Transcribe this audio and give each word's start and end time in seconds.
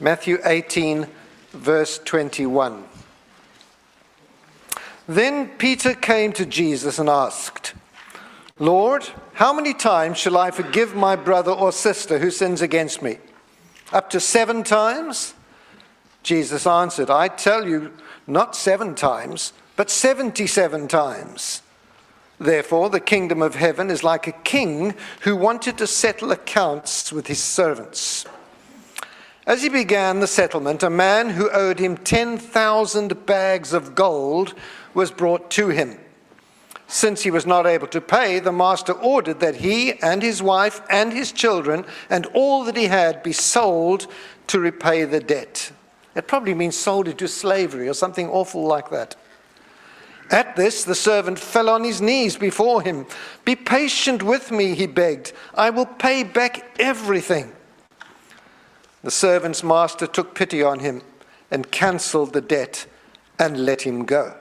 Matthew 0.00 0.38
18, 0.44 1.08
verse 1.52 1.98
21. 2.04 2.84
Then 5.08 5.48
Peter 5.58 5.94
came 5.94 6.32
to 6.34 6.46
Jesus 6.46 6.98
and 6.98 7.08
asked, 7.08 7.74
Lord, 8.60 9.08
how 9.34 9.52
many 9.52 9.74
times 9.74 10.18
shall 10.18 10.36
I 10.36 10.50
forgive 10.50 10.94
my 10.94 11.16
brother 11.16 11.50
or 11.50 11.72
sister 11.72 12.18
who 12.18 12.30
sins 12.30 12.62
against 12.62 13.02
me? 13.02 13.18
Up 13.92 14.10
to 14.10 14.20
seven 14.20 14.62
times? 14.62 15.34
Jesus 16.22 16.66
answered, 16.66 17.10
I 17.10 17.28
tell 17.28 17.66
you, 17.66 17.92
not 18.26 18.54
seven 18.54 18.94
times, 18.94 19.52
but 19.76 19.90
seventy 19.90 20.46
seven 20.46 20.86
times. 20.86 21.62
Therefore, 22.38 22.90
the 22.90 23.00
kingdom 23.00 23.42
of 23.42 23.56
heaven 23.56 23.90
is 23.90 24.04
like 24.04 24.26
a 24.28 24.32
king 24.32 24.94
who 25.22 25.34
wanted 25.34 25.78
to 25.78 25.86
settle 25.88 26.30
accounts 26.30 27.12
with 27.12 27.26
his 27.26 27.42
servants. 27.42 28.26
As 29.48 29.62
he 29.62 29.70
began 29.70 30.20
the 30.20 30.26
settlement, 30.26 30.82
a 30.82 30.90
man 30.90 31.30
who 31.30 31.48
owed 31.50 31.78
him 31.78 31.96
10,000 31.96 33.24
bags 33.24 33.72
of 33.72 33.94
gold 33.94 34.52
was 34.92 35.10
brought 35.10 35.50
to 35.52 35.68
him. 35.68 35.98
Since 36.86 37.22
he 37.22 37.30
was 37.30 37.46
not 37.46 37.66
able 37.66 37.86
to 37.86 38.00
pay, 38.02 38.40
the 38.40 38.52
master 38.52 38.92
ordered 38.92 39.40
that 39.40 39.56
he 39.56 39.94
and 40.02 40.22
his 40.22 40.42
wife 40.42 40.82
and 40.90 41.14
his 41.14 41.32
children 41.32 41.86
and 42.10 42.26
all 42.34 42.62
that 42.64 42.76
he 42.76 42.88
had 42.88 43.22
be 43.22 43.32
sold 43.32 44.06
to 44.48 44.60
repay 44.60 45.04
the 45.04 45.18
debt. 45.20 45.72
It 46.14 46.28
probably 46.28 46.52
means 46.52 46.76
sold 46.76 47.08
into 47.08 47.26
slavery 47.26 47.88
or 47.88 47.94
something 47.94 48.28
awful 48.28 48.66
like 48.66 48.90
that. 48.90 49.16
At 50.30 50.56
this, 50.56 50.84
the 50.84 50.94
servant 50.94 51.38
fell 51.38 51.70
on 51.70 51.84
his 51.84 52.02
knees 52.02 52.36
before 52.36 52.82
him. 52.82 53.06
Be 53.46 53.56
patient 53.56 54.22
with 54.22 54.50
me, 54.50 54.74
he 54.74 54.86
begged. 54.86 55.32
I 55.54 55.70
will 55.70 55.86
pay 55.86 56.22
back 56.22 56.78
everything. 56.78 57.54
The 59.08 59.12
servant's 59.12 59.64
master 59.64 60.06
took 60.06 60.34
pity 60.34 60.62
on 60.62 60.80
him 60.80 61.00
and 61.50 61.70
cancelled 61.70 62.34
the 62.34 62.42
debt 62.42 62.84
and 63.38 63.64
let 63.64 63.80
him 63.80 64.04
go. 64.04 64.34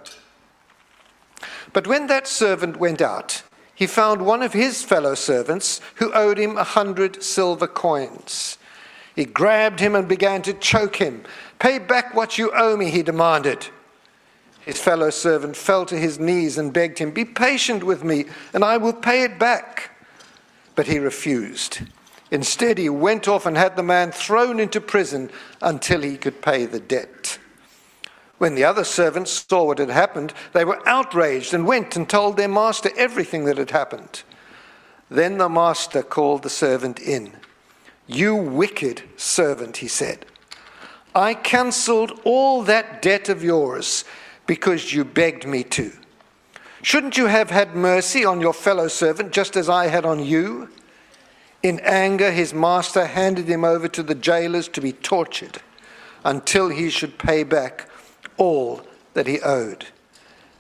But 1.72 1.88
when 1.88 2.08
that 2.08 2.28
servant 2.28 2.76
went 2.76 3.02
out, 3.02 3.44
he 3.74 3.88
found 3.88 4.26
one 4.26 4.44
of 4.44 4.52
his 4.52 4.84
fellow 4.84 5.16
servants 5.16 5.80
who 5.96 6.12
owed 6.12 6.38
him 6.38 6.58
a 6.58 6.66
hundred 6.66 7.24
silver 7.24 7.66
coins. 7.66 8.58
He 9.16 9.24
grabbed 9.24 9.80
him 9.80 9.96
and 9.96 10.06
began 10.06 10.42
to 10.42 10.54
choke 10.54 10.98
him. 10.98 11.24
Pay 11.60 11.80
back 11.80 12.14
what 12.14 12.38
you 12.38 12.52
owe 12.54 12.76
me, 12.76 12.90
he 12.90 13.04
demanded. 13.04 13.68
His 14.66 14.82
fellow 14.82 15.12
servant 15.12 15.56
fell 15.56 15.86
to 15.86 15.98
his 15.98 16.20
knees 16.20 16.58
and 16.58 16.74
begged 16.74 17.00
him, 17.00 17.12
Be 17.12 17.24
patient 17.24 17.86
with 17.86 18.04
me, 18.04 18.26
and 18.54 18.66
I 18.66 18.76
will 18.76 18.92
pay 18.92 19.24
it 19.24 19.40
back. 19.40 19.92
But 20.76 20.88
he 20.88 21.00
refused. 21.00 21.84
Instead, 22.32 22.78
he 22.78 22.90
went 22.90 23.28
off 23.28 23.46
and 23.46 23.56
had 23.56 23.76
the 23.76 23.84
man 23.84 24.12
thrown 24.12 24.60
into 24.60 24.82
prison 24.82 25.30
until 25.62 26.02
he 26.02 26.18
could 26.18 26.42
pay 26.42 26.66
the 26.66 26.80
debt. 26.80 27.40
When 28.38 28.56
the 28.56 28.66
other 28.66 28.84
servants 28.84 29.46
saw 29.50 29.66
what 29.66 29.80
had 29.80 29.90
happened, 29.90 30.34
they 30.54 30.66
were 30.66 30.88
outraged 30.88 31.54
and 31.54 31.66
went 31.66 31.96
and 31.96 32.08
told 32.08 32.38
their 32.38 32.48
master 32.48 32.90
everything 32.96 33.46
that 33.46 33.58
had 33.58 33.72
happened. 33.72 34.24
Then 35.10 35.38
the 35.38 35.50
master 35.50 36.04
called 36.04 36.44
the 36.44 36.50
servant 36.50 37.00
in. 37.00 37.32
You 38.06 38.36
wicked 38.36 39.04
servant, 39.16 39.78
he 39.78 39.88
said. 39.88 40.26
I 41.16 41.34
cancelled 41.34 42.20
all 42.26 42.62
that 42.64 43.02
debt 43.02 43.28
of 43.30 43.44
yours 43.44 44.06
because 44.46 44.94
you 44.94 45.04
begged 45.04 45.48
me 45.48 45.64
to. 45.64 45.92
Shouldn't 46.84 47.18
you 47.18 47.26
have 47.26 47.50
had 47.50 47.76
mercy 47.76 48.24
on 48.24 48.40
your 48.40 48.54
fellow 48.54 48.88
servant 48.88 49.34
just 49.34 49.58
as 49.58 49.68
I 49.68 49.88
had 49.88 50.06
on 50.06 50.24
you? 50.24 50.70
In 51.64 51.80
anger, 51.82 52.32
his 52.32 52.54
master 52.54 53.06
handed 53.06 53.48
him 53.48 53.64
over 53.64 53.88
to 53.88 54.04
the 54.04 54.16
jailers 54.16 54.68
to 54.70 54.82
be 54.82 54.94
tortured 54.94 55.62
until 56.24 56.70
he 56.70 56.90
should 56.90 57.18
pay 57.18 57.44
back 57.44 57.90
all 58.38 58.82
that 59.14 59.28
he 59.28 59.42
owed. 59.42 59.88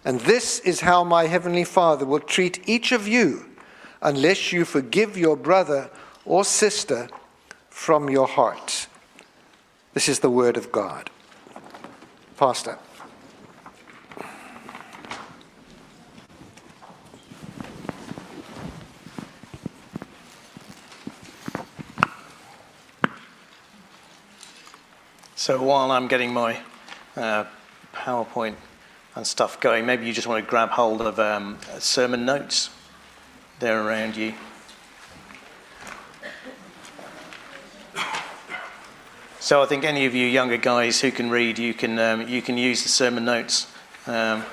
And 0.03 0.21
this 0.21 0.59
is 0.59 0.81
how 0.81 1.03
my 1.03 1.25
heavenly 1.25 1.63
Father 1.63 2.05
will 2.05 2.19
treat 2.19 2.67
each 2.67 2.91
of 2.91 3.07
you 3.07 3.45
unless 4.01 4.51
you 4.51 4.65
forgive 4.65 5.17
your 5.17 5.35
brother 5.35 5.89
or 6.25 6.43
sister 6.43 7.09
from 7.69 8.09
your 8.09 8.27
heart. 8.27 8.87
This 9.93 10.09
is 10.09 10.19
the 10.19 10.29
word 10.29 10.57
of 10.57 10.71
God. 10.71 11.09
Pastor. 12.37 12.77
So 25.47 25.63
while 25.63 25.91
I'm 25.91 26.09
getting 26.09 26.33
my 26.33 26.59
uh, 27.15 27.45
PowerPoint 27.93 28.55
and 29.15 29.25
stuff 29.25 29.61
going, 29.61 29.85
maybe 29.85 30.05
you 30.05 30.11
just 30.11 30.27
want 30.27 30.43
to 30.43 30.49
grab 30.49 30.71
hold 30.71 31.01
of 31.01 31.21
um, 31.21 31.57
sermon 31.79 32.25
notes. 32.25 32.69
They're 33.59 33.81
around 33.81 34.17
you. 34.17 34.33
So 39.39 39.63
I 39.63 39.65
think 39.67 39.85
any 39.85 40.05
of 40.05 40.13
you 40.13 40.27
younger 40.27 40.57
guys 40.57 40.99
who 40.99 41.11
can 41.11 41.29
read, 41.29 41.57
you 41.57 41.73
can 41.73 41.97
um, 41.97 42.27
you 42.27 42.41
can 42.41 42.57
use 42.57 42.83
the 42.83 42.89
sermon 42.89 43.23
notes. 43.23 43.71
Um, 44.05 44.43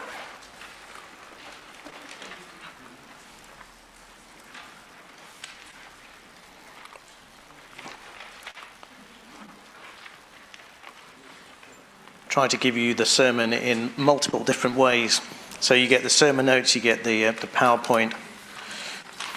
try 12.35 12.49
to 12.49 12.57
give 12.57 12.77
you 12.77 12.95
the 12.95 13.07
sermon 13.07 13.53
in 13.53 13.93
multiple 13.97 14.43
different 14.43 14.77
ways. 14.77 15.21
So 15.61 15.73
you 15.73 15.87
get 15.87 16.03
the 16.03 16.11
sermon 16.11 16.47
notes, 16.47 16.75
you 16.75 16.81
get 16.81 17.05
the, 17.05 17.27
uh, 17.27 17.31
the 17.31 17.47
PowerPoint, 17.47 18.13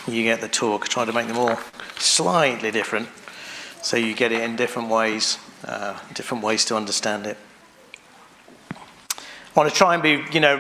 you 0.08 0.24
get 0.24 0.41
the 0.41 0.47
talk. 0.47 0.88
Try 0.88 1.06
to 1.06 1.13
make 1.13 1.28
them 1.28 1.38
all 1.38 1.59
slightly 2.00 2.72
different 2.72 3.07
so 3.84 3.97
you 3.97 4.16
get 4.16 4.31
it 4.31 4.41
in 4.41 4.56
different 4.56 4.90
ways, 4.90 5.38
uh, 5.63 6.00
different 6.16 6.44
ways 6.44 6.66
to 6.66 6.75
understand 6.75 7.28
it. 7.28 7.38
I 9.12 9.19
want 9.53 9.69
to 9.69 9.75
try 9.75 9.94
and 9.94 10.02
be, 10.02 10.24
you 10.31 10.40
know, 10.40 10.59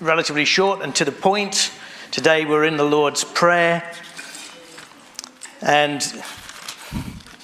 relatively 0.00 0.46
short 0.46 0.80
and 0.80 0.94
to 0.94 1.04
the 1.04 1.12
point. 1.12 1.70
Today 2.12 2.46
we're 2.46 2.64
in 2.64 2.78
the 2.78 2.84
Lord's 2.84 3.24
Prayer. 3.24 3.92
And 5.60 6.00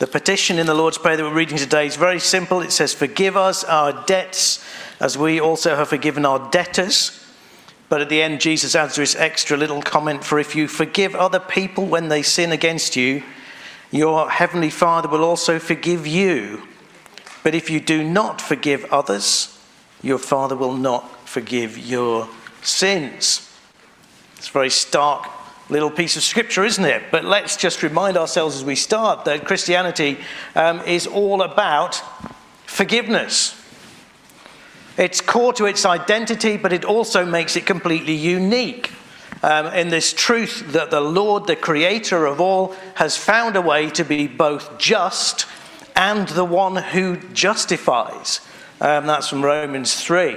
the 0.02 0.08
petition 0.08 0.58
in 0.58 0.66
the 0.66 0.74
Lord's 0.74 0.98
Prayer 0.98 1.16
that 1.16 1.22
we're 1.22 1.32
reading 1.32 1.56
today 1.56 1.86
is 1.86 1.94
very 1.94 2.18
simple. 2.18 2.60
It 2.60 2.72
says, 2.72 2.92
Forgive 2.92 3.36
us 3.36 3.62
our 3.62 4.04
debts 4.04 4.58
as 4.98 5.16
we 5.16 5.40
also 5.40 5.76
have 5.76 5.90
forgiven 5.90 6.26
our 6.26 6.50
debtors. 6.50 7.24
But 7.88 8.00
at 8.00 8.08
the 8.08 8.20
end, 8.20 8.40
Jesus 8.40 8.74
adds 8.74 8.96
this 8.96 9.14
extra 9.14 9.56
little 9.56 9.80
comment 9.80 10.24
for 10.24 10.40
if 10.40 10.56
you 10.56 10.66
forgive 10.66 11.14
other 11.14 11.38
people 11.38 11.86
when 11.86 12.08
they 12.08 12.22
sin 12.22 12.50
against 12.50 12.96
you, 12.96 13.22
your 13.92 14.28
heavenly 14.28 14.70
Father 14.70 15.08
will 15.08 15.22
also 15.22 15.60
forgive 15.60 16.04
you. 16.04 16.66
But 17.44 17.54
if 17.54 17.70
you 17.70 17.78
do 17.78 18.02
not 18.02 18.40
forgive 18.40 18.84
others, 18.86 19.56
your 20.02 20.18
Father 20.18 20.56
will 20.56 20.74
not 20.74 21.28
forgive 21.28 21.78
your 21.78 22.28
sins. 22.60 23.48
It's 24.36 24.48
very 24.48 24.70
stark 24.70 25.30
little 25.68 25.90
piece 25.90 26.16
of 26.16 26.22
scripture, 26.22 26.64
isn't 26.64 26.84
it? 26.84 27.04
But 27.10 27.24
let's 27.24 27.56
just 27.56 27.82
remind 27.82 28.16
ourselves 28.16 28.56
as 28.56 28.64
we 28.64 28.76
start 28.76 29.24
that 29.24 29.44
Christianity 29.46 30.18
um, 30.54 30.80
is 30.80 31.06
all 31.06 31.42
about 31.42 32.02
forgiveness. 32.66 33.58
It's 34.98 35.20
core 35.20 35.52
to 35.54 35.66
its 35.66 35.86
identity, 35.86 36.56
but 36.56 36.72
it 36.72 36.84
also 36.84 37.24
makes 37.24 37.56
it 37.56 37.66
completely 37.66 38.14
unique. 38.14 38.90
Um, 39.44 39.66
in 39.68 39.88
this 39.88 40.12
truth 40.12 40.72
that 40.72 40.92
the 40.92 41.00
Lord, 41.00 41.48
the 41.48 41.56
creator 41.56 42.26
of 42.26 42.40
all, 42.40 42.76
has 42.94 43.16
found 43.16 43.56
a 43.56 43.60
way 43.60 43.90
to 43.90 44.04
be 44.04 44.28
both 44.28 44.78
just 44.78 45.46
and 45.96 46.28
the 46.28 46.44
one 46.44 46.76
who 46.76 47.16
justifies. 47.16 48.40
Um, 48.80 49.06
that's 49.06 49.28
from 49.28 49.44
Romans 49.44 50.00
3. 50.00 50.36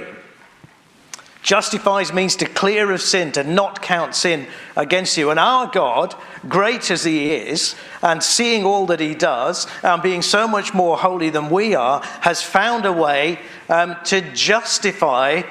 Justifies 1.46 2.12
means 2.12 2.34
to 2.34 2.44
clear 2.44 2.90
of 2.90 3.00
sin, 3.00 3.30
to 3.30 3.44
not 3.44 3.80
count 3.80 4.16
sin 4.16 4.48
against 4.74 5.16
you. 5.16 5.30
And 5.30 5.38
our 5.38 5.68
God, 5.68 6.12
great 6.48 6.90
as 6.90 7.04
He 7.04 7.32
is, 7.32 7.76
and 8.02 8.20
seeing 8.20 8.64
all 8.64 8.86
that 8.86 8.98
He 8.98 9.14
does, 9.14 9.68
and 9.84 10.02
being 10.02 10.22
so 10.22 10.48
much 10.48 10.74
more 10.74 10.96
holy 10.96 11.30
than 11.30 11.48
we 11.48 11.76
are, 11.76 12.02
has 12.22 12.42
found 12.42 12.84
a 12.84 12.92
way 12.92 13.38
um, 13.68 13.94
to 14.06 14.22
justify 14.32 15.42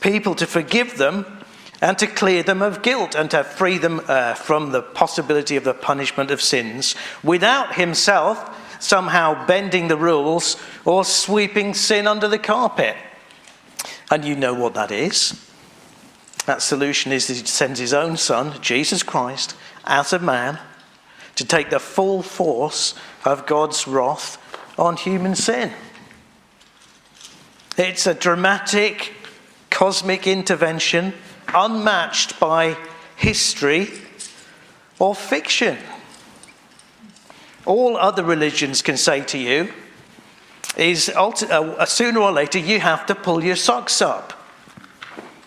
people, 0.00 0.36
to 0.36 0.46
forgive 0.46 0.98
them, 0.98 1.26
and 1.80 1.98
to 1.98 2.06
clear 2.06 2.44
them 2.44 2.62
of 2.62 2.82
guilt, 2.82 3.16
and 3.16 3.28
to 3.32 3.42
free 3.42 3.78
them 3.78 4.02
uh, 4.06 4.34
from 4.34 4.70
the 4.70 4.82
possibility 4.82 5.56
of 5.56 5.64
the 5.64 5.74
punishment 5.74 6.30
of 6.30 6.40
sins 6.40 6.94
without 7.24 7.74
Himself 7.74 8.56
somehow 8.80 9.44
bending 9.46 9.88
the 9.88 9.96
rules 9.96 10.56
or 10.84 11.04
sweeping 11.04 11.74
sin 11.74 12.06
under 12.06 12.28
the 12.28 12.38
carpet. 12.38 12.94
And 14.10 14.24
you 14.24 14.36
know 14.36 14.54
what 14.54 14.74
that 14.74 14.90
is. 14.90 15.40
That 16.46 16.62
solution 16.62 17.10
is 17.10 17.26
that 17.28 17.36
he 17.36 17.46
sends 17.46 17.80
his 17.80 17.94
own 17.94 18.16
son, 18.16 18.60
Jesus 18.60 19.02
Christ, 19.02 19.56
as 19.84 20.12
a 20.12 20.18
man, 20.18 20.58
to 21.36 21.44
take 21.44 21.70
the 21.70 21.80
full 21.80 22.22
force 22.22 22.94
of 23.24 23.46
God's 23.46 23.88
wrath 23.88 24.38
on 24.78 24.96
human 24.96 25.34
sin. 25.34 25.72
It's 27.76 28.06
a 28.06 28.14
dramatic, 28.14 29.14
cosmic 29.70 30.26
intervention 30.26 31.14
unmatched 31.52 32.38
by 32.38 32.76
history 33.16 33.90
or 34.98 35.14
fiction. 35.14 35.78
All 37.64 37.96
other 37.96 38.22
religions 38.22 38.82
can 38.82 38.96
say 38.96 39.22
to 39.22 39.38
you 39.38 39.72
is 40.76 41.08
uh, 41.08 41.86
sooner 41.86 42.20
or 42.20 42.32
later 42.32 42.58
you 42.58 42.80
have 42.80 43.06
to 43.06 43.14
pull 43.14 43.42
your 43.42 43.56
socks 43.56 44.02
up. 44.02 44.32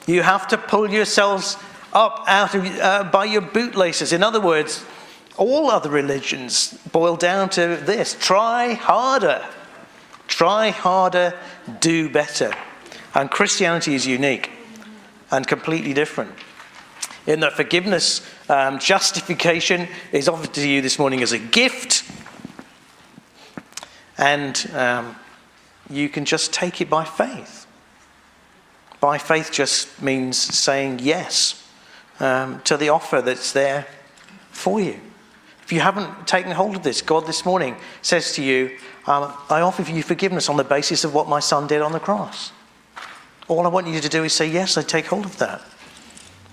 You 0.06 0.21
have 0.21 0.47
to 0.50 0.57
pull 0.57 0.89
yourselves 0.89 1.57
up 1.94 2.24
out 2.27 2.56
of, 2.56 2.65
uh, 2.65 3.03
by 3.12 3.25
your 3.25 3.41
bootlaces. 3.41 4.13
In 4.13 4.24
other 4.24 4.39
words, 4.39 4.85
all 5.38 5.69
other 5.69 5.89
religions 5.89 6.74
boil 6.91 7.15
down 7.15 7.50
to 7.51 7.77
this 7.77 8.15
try 8.19 8.74
harder. 8.74 9.45
Try 10.27 10.69
harder, 10.69 11.33
do 11.79 12.09
better. 12.09 12.53
And 13.13 13.31
Christianity 13.31 13.95
is 13.95 14.06
unique 14.06 14.51
and 15.31 15.47
completely 15.47 15.94
different. 15.94 16.31
In 17.25 17.41
that 17.41 17.53
forgiveness, 17.53 18.21
um, 18.50 18.79
justification 18.79 19.88
is 20.12 20.29
offered 20.29 20.53
to 20.53 20.68
you 20.68 20.81
this 20.81 20.97
morning 20.97 21.21
as 21.21 21.33
a 21.33 21.39
gift, 21.39 21.87
and 24.18 24.69
um, 24.74 25.16
you 25.90 26.10
can 26.10 26.25
just 26.25 26.54
take 26.54 26.81
it 26.81 26.90
by 26.90 27.04
faith. 27.04 27.66
By 29.00 29.18
faith 29.18 29.52
just 29.52 30.02
means 30.02 30.38
saying 30.38 31.00
yes 31.00 31.64
um, 32.19 32.62
to 32.62 32.78
the 32.78 32.90
offer 32.90 33.22
that's 33.22 33.52
there 33.52 33.88
for 34.50 34.80
you. 34.80 35.00
If 35.64 35.72
you 35.72 35.81
haven't 35.81 36.28
taken 36.28 36.52
hold 36.52 36.78
of 36.78 36.84
this, 36.84 37.02
God 37.02 37.28
this 37.28 37.46
morning 37.46 37.75
says 38.02 38.34
to 38.34 38.44
you, 38.44 38.78
um, 39.06 39.34
I 39.50 39.62
offer 39.62 39.84
you 39.84 40.02
forgiveness 40.02 40.50
on 40.50 40.58
the 40.58 40.63
basis 40.63 41.04
of 41.04 41.13
what 41.13 41.28
my 41.28 41.40
son 41.40 41.68
did 41.68 41.81
on 41.81 41.92
the 41.92 42.00
cross. 42.00 42.52
All 43.48 43.66
I 43.66 43.70
want 43.70 43.88
you 43.88 44.00
to 44.02 44.10
do 44.10 44.24
is 44.24 44.34
say, 44.34 44.50
Yes, 44.50 44.78
I 44.78 44.81
take 44.81 45.06
hold 45.06 45.25
of 45.25 45.38
that. 45.38 45.62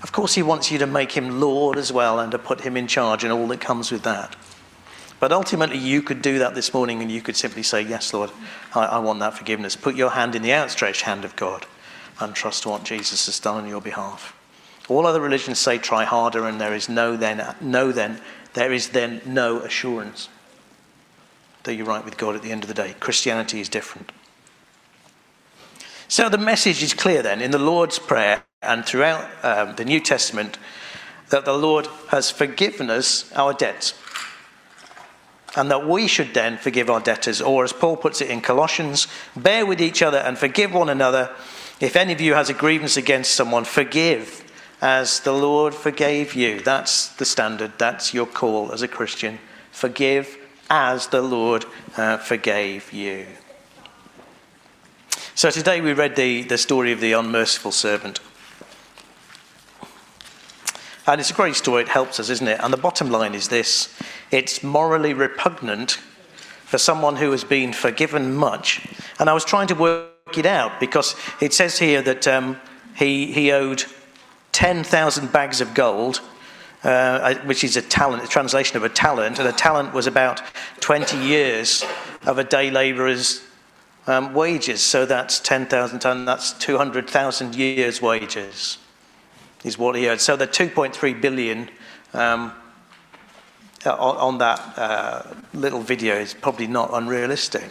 Of 0.03 0.13
course, 0.13 0.35
He 0.35 0.43
wants 0.43 0.71
you 0.71 0.79
to 0.79 0.87
make 0.87 1.13
Him 1.13 1.41
Lord 1.41 1.79
as 1.79 1.93
well 1.93 2.21
and 2.21 2.31
to 2.33 2.39
put 2.39 2.61
Him 2.61 2.77
in 2.77 2.87
charge 2.87 3.25
and 3.25 3.33
all 3.33 3.47
that 3.49 3.61
comes 3.61 3.91
with 3.91 4.03
that. 4.03 4.37
But 5.25 5.33
ultimately, 5.33 5.79
you 5.79 6.03
could 6.03 6.21
do 6.21 6.41
that 6.41 6.55
this 6.55 6.75
morning 6.75 7.01
and 7.01 7.11
you 7.11 7.23
could 7.23 7.35
simply 7.35 7.63
say, 7.63 7.81
Yes, 7.81 8.13
Lord, 8.13 8.31
I, 8.75 8.85
I 8.85 8.99
want 8.99 9.21
that 9.21 9.33
forgiveness. 9.33 9.75
Put 9.75 9.97
your 9.97 10.11
hand 10.11 10.35
in 10.35 10.43
the 10.43 10.53
outstretched 10.53 11.01
hand 11.01 11.25
of 11.25 11.35
God 11.35 11.65
and 12.21 12.35
trust 12.35 12.67
what 12.67 12.85
Jesus 12.85 13.25
has 13.25 13.41
done 13.41 13.65
on 13.65 13.67
your 13.67 13.81
behalf. 13.81 14.37
All 14.87 15.07
other 15.07 15.23
religions 15.23 15.59
say 15.59 15.79
try 15.79 16.05
harder, 16.05 16.47
and 16.47 16.61
there 16.61 16.75
is 16.75 16.91
no 16.91 17.17
then, 17.17 17.57
no 17.63 17.91
then, 17.91 18.21
there 18.53 18.71
is 18.71 18.91
then 18.91 19.23
no 19.25 19.61
assurance 19.61 20.29
that 21.63 21.75
you're 21.75 21.87
right 21.87 22.05
with 22.05 22.19
God 22.19 22.37
at 22.37 22.43
the 22.43 22.53
end 22.53 22.63
of 22.63 22.69
the 22.69 22.75
day. 22.75 22.95
Christianity 23.01 23.61
is 23.61 23.71
different. 23.71 24.13
So 26.07 26.29
the 26.29 26.37
message 26.37 26.83
is 26.83 26.93
clear 26.93 27.23
then 27.23 27.41
in 27.41 27.51
the 27.51 27.59
Lord's 27.59 27.99
Prayer 27.99 28.45
and 28.61 28.85
throughout 28.85 29.27
um, 29.43 29.77
the 29.77 29.87
New 29.87 30.01
Testament 30.01 30.59
that 31.31 31.47
the 31.47 31.57
Lord 31.57 31.89
has 32.09 32.31
forgiven 32.31 32.91
us 32.91 33.33
our 33.33 33.55
debts. 33.55 33.95
And 35.57 35.71
that 35.71 35.87
we 35.87 36.09
should 36.09 36.35
then 36.35 36.59
forgive 36.59 36.91
our 36.91 37.01
debtors, 37.01 37.41
or 37.41 37.65
as 37.65 37.73
Paul 37.73 37.97
puts 37.97 38.21
it 38.21 38.31
in 38.31 38.41
Colossians, 38.41 39.07
bear 39.37 39.65
with 39.65 39.81
each 39.81 40.03
other 40.03 40.19
and 40.19 40.37
forgive 40.37 40.73
one 40.73 40.89
another. 40.89 41.31
If 41.81 41.97
any 41.97 42.13
of 42.13 42.21
you 42.21 42.35
has 42.35 42.51
a 42.51 42.55
grievance 42.55 42.97
against 42.97 43.35
someone, 43.35 43.65
forgive 43.65 44.45
as 44.81 45.21
the 45.21 45.33
Lord 45.33 45.75
forgave 45.75 46.35
you. 46.35 46.61
That's 46.61 47.09
the 47.09 47.25
standard. 47.25 47.73
That's 47.79 48.13
your 48.13 48.27
call 48.27 48.73
as 48.73 48.83
a 48.83 48.89
Christian. 48.89 49.39
Forgive 49.71 50.37
as 50.69 51.07
the 51.09 51.23
Lord 51.23 51.65
uh, 51.97 52.19
forgave 52.19 52.93
you. 52.93 53.27
So 55.35 55.51
today 55.51 55.81
we 55.81 55.93
read 55.93 56.17
the, 56.17 56.43
the 56.43 56.59
story 56.59 56.93
of 56.93 57.01
the 57.01 57.13
unmerciful 57.13 57.73
servant. 57.73 58.21
And 61.07 61.21
it's 61.21 61.31
a 61.31 61.35
great 61.35 61.55
story, 61.55 61.83
it 61.83 61.89
helps 61.89 62.19
us, 62.19 62.31
isn't 62.31 62.49
it? 62.49 62.61
And 62.63 62.73
the 62.73 62.79
bottom 62.79 63.11
line 63.11 63.35
is 63.35 63.49
this 63.49 63.95
it's 64.31 64.63
morally 64.63 65.13
repugnant 65.13 65.99
for 66.65 66.79
someone 66.79 67.17
who 67.17 67.31
has 67.31 67.45
been 67.45 67.73
forgiven 67.73 68.35
much. 68.35 68.87
And 69.21 69.29
I 69.29 69.35
was 69.35 69.45
trying 69.45 69.69
to 69.69 69.75
work 69.75 70.11
it 70.37 70.47
out 70.47 70.81
because 70.81 71.15
it 71.41 71.53
says 71.53 71.79
here 71.79 72.03
that 72.03 72.27
um, 72.27 72.59
he, 72.97 73.33
he 73.33 73.53
owed 73.53 73.85
10,000 74.53 75.31
bags 75.31 75.61
of 75.61 75.75
gold, 75.75 76.21
uh, 76.83 77.35
which 77.45 77.65
is 77.65 77.77
a 77.77 77.83
talent, 77.83 78.25
a 78.25 78.27
translation 78.27 78.77
of 78.77 78.85
a 78.85 78.89
talent, 78.89 79.39
and 79.39 79.47
a 79.47 79.53
talent 79.53 79.93
was 79.93 80.07
about 80.07 80.43
20 80.81 81.19
years 81.19 81.85
of 82.25 82.39
a 82.39 82.45
day 82.45 82.71
labourer's 82.71 83.45
um, 84.07 84.35
wages. 84.35 84.83
So 84.83 85.07
that's 85.07 85.39
10,000 85.41 85.99
tons, 85.99 86.27
that's 86.27 86.53
200,000 86.55 87.55
years' 87.55 88.01
wages, 88.01 88.79
is 89.65 89.79
what 89.79 89.97
he 89.97 90.07
owed. 90.09 90.21
So 90.21 90.37
the 90.37 90.47
2.3 90.47 91.21
billion 91.21 91.71
um, 92.13 92.53
on, 93.85 94.17
on, 94.17 94.39
that 94.39 94.61
uh, 94.79 95.23
little 95.53 95.81
video 95.81 96.17
is 96.17 96.35
probably 96.35 96.67
not 96.67 96.91
unrealistic. 96.93 97.71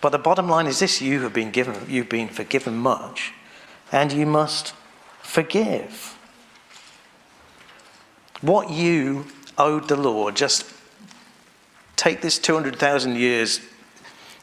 But 0.00 0.10
the 0.10 0.18
bottom 0.18 0.48
line 0.48 0.66
is 0.66 0.78
this 0.78 1.00
you 1.00 1.22
have 1.22 1.32
been 1.32 1.50
given, 1.50 1.86
you've 1.88 2.08
been 2.08 2.28
forgiven 2.28 2.76
much, 2.76 3.32
and 3.90 4.12
you 4.12 4.26
must 4.26 4.74
forgive. 5.22 6.16
What 8.42 8.70
you 8.70 9.26
owed 9.56 9.88
the 9.88 9.96
Lord, 9.96 10.36
just 10.36 10.66
take 11.96 12.20
this 12.20 12.38
200,000 12.38 13.16
years 13.16 13.60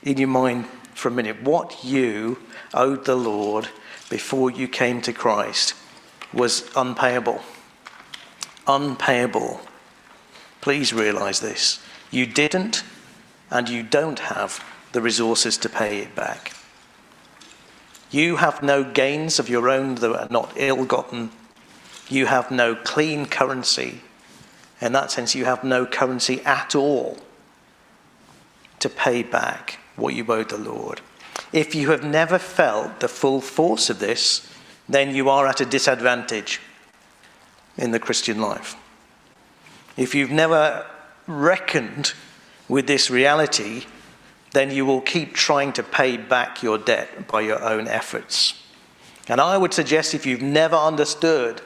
in 0.01 0.18
your 0.18 0.27
mind 0.27 0.65
for 0.95 1.09
a 1.09 1.12
minute. 1.12 1.44
What 1.44 1.83
you 1.83 2.39
owed 2.74 3.06
the 3.06 3.15
Lord 3.15 3.69
before 4.09 4.50
you 4.50 4.68
came 4.68 5.01
to 5.01 5.13
Christ 5.13 5.75
was 6.33 6.69
unpayable. 6.75 7.42
Unpayable. 8.68 9.62
Please 10.62 10.94
realize 10.94 11.39
this. 11.39 11.81
You 12.12 12.25
didn't 12.25 12.83
and 13.50 13.68
you 13.68 13.83
don't 13.83 14.19
have 14.19 14.63
the 14.92 15.01
resources 15.01 15.57
to 15.57 15.69
pay 15.69 16.00
it 16.00 16.16
back. 16.16 16.54
You 18.12 18.38
have 18.38 18.62
no 18.62 18.83
gains 18.83 19.39
of 19.39 19.50
your 19.50 19.69
own 19.69 19.95
that 19.95 20.13
are 20.13 20.28
not 20.30 20.54
ill 20.57 20.86
gotten. 20.86 21.31
You 22.10 22.25
have 22.25 22.51
no 22.51 22.75
clean 22.75 23.25
currency. 23.25 24.01
In 24.81 24.92
that 24.94 25.12
sense, 25.12 25.33
you 25.33 25.45
have 25.45 25.63
no 25.63 25.86
currency 25.86 26.42
at 26.42 26.75
all 26.75 27.18
to 28.80 28.89
pay 28.89 29.24
back 29.24 29.80
what 29.95 30.13
you 30.13 30.25
owe 30.28 30.44
the 30.44 30.57
Lord. 30.57 31.02
If 31.54 31.76
you 31.76 31.92
have 31.92 32.04
never 32.04 32.38
felt 32.38 33.00
the 33.00 33.07
full 33.07 33.40
force 33.40 33.90
of 33.90 34.00
this, 34.00 34.47
then 34.94 35.16
you 35.16 35.30
are 35.30 35.48
at 35.48 35.62
a 35.62 35.66
disadvantage 35.66 36.60
in 37.78 37.92
the 37.92 38.00
Christian 38.00 38.42
life. 38.42 38.76
If 39.98 40.16
you've 40.16 40.31
never 40.31 40.86
reckoned 41.28 42.14
with 42.68 42.88
this 42.88 43.10
reality, 43.10 43.86
then 44.52 44.71
you 44.71 44.86
will 44.86 45.02
keep 45.02 45.33
trying 45.33 45.74
to 45.74 45.83
pay 45.83 46.18
back 46.18 46.62
your 46.62 46.78
debt 46.78 47.28
by 47.28 47.42
your 47.42 47.62
own 47.64 47.88
efforts. 47.88 48.62
And 49.28 49.40
I 49.40 49.57
would 49.57 49.74
suggest 49.74 50.14
if 50.14 50.26
you've 50.26 50.42
never 50.42 50.76
understood 50.76 51.62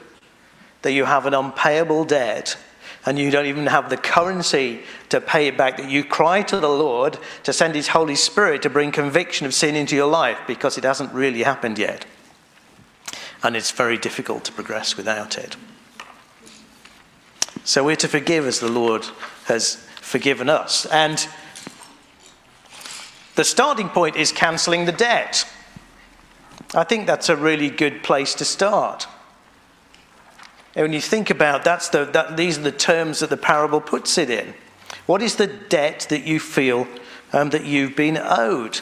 that 0.82 0.92
you 0.92 1.06
have 1.06 1.26
an 1.26 1.34
unpayable 1.34 2.06
debt 2.06 2.58
and 3.06 3.18
you 3.18 3.32
don't 3.32 3.46
even 3.46 3.68
have 3.68 3.90
the 3.90 3.98
currency 3.98 4.82
to 5.10 5.22
pay 5.22 5.48
it 5.48 5.58
back, 5.58 5.78
that 5.78 5.90
you 5.90 6.04
cry 6.04 6.42
to 6.44 6.60
the 6.60 6.70
Lord 6.70 7.18
to 7.44 7.54
send 7.54 7.76
His 7.76 7.90
Holy 7.90 8.16
Spirit 8.16 8.62
to 8.64 8.70
bring 8.70 8.92
conviction 8.92 9.46
of 9.46 9.54
sin 9.54 9.76
into 9.76 9.96
your 9.96 10.10
life 10.10 10.40
because 10.48 10.78
it 10.78 10.84
hasn't 10.84 11.14
really 11.14 11.44
happened 11.44 11.78
yet. 11.78 12.06
And 13.46 13.56
it's 13.56 13.70
very 13.70 14.00
difficult 14.00 14.44
to 14.46 14.52
progress 14.52 14.98
without 14.98 15.38
it. 15.38 15.56
So 17.64 17.84
we're 17.84 17.96
to 17.98 18.08
forgive 18.08 18.48
as 18.48 18.60
the 18.60 18.72
Lord 18.72 19.06
has 19.46 19.76
forgiven 20.02 20.50
us. 20.50 20.88
And 20.88 21.28
the 23.36 23.44
starting 23.44 23.90
point 23.90 24.16
is 24.16 24.32
cancelling 24.32 24.86
the 24.86 24.92
debt. 24.92 25.48
I 26.74 26.86
think 26.86 27.06
that's 27.06 27.30
a 27.30 27.36
really 27.36 27.70
good 27.70 28.02
place 28.02 28.34
to 28.36 28.46
start. 28.46 29.06
And 30.74 30.86
when 30.86 30.94
you 30.94 31.02
think 31.02 31.30
about 31.30 31.64
that's 31.64 31.90
the, 31.90 32.06
that, 32.06 32.38
these 32.38 32.58
are 32.58 32.64
the 32.64 32.72
terms 32.72 33.20
that 33.20 33.30
the 33.30 33.38
parable 33.38 33.80
puts 33.80 34.18
it 34.18 34.32
in. 34.32 34.56
What 35.06 35.22
is 35.22 35.36
the 35.36 35.46
debt 35.46 36.08
that 36.10 36.24
you 36.24 36.40
feel 36.40 36.88
um, 37.32 37.52
that 37.52 37.66
you've 37.66 37.96
been 37.96 38.18
owed? 38.18 38.82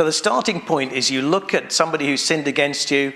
So 0.00 0.06
the 0.06 0.12
starting 0.12 0.62
point 0.62 0.94
is 0.94 1.10
you 1.10 1.20
look 1.20 1.52
at 1.52 1.72
somebody 1.72 2.06
who 2.06 2.16
sinned 2.16 2.48
against 2.48 2.90
you 2.90 3.12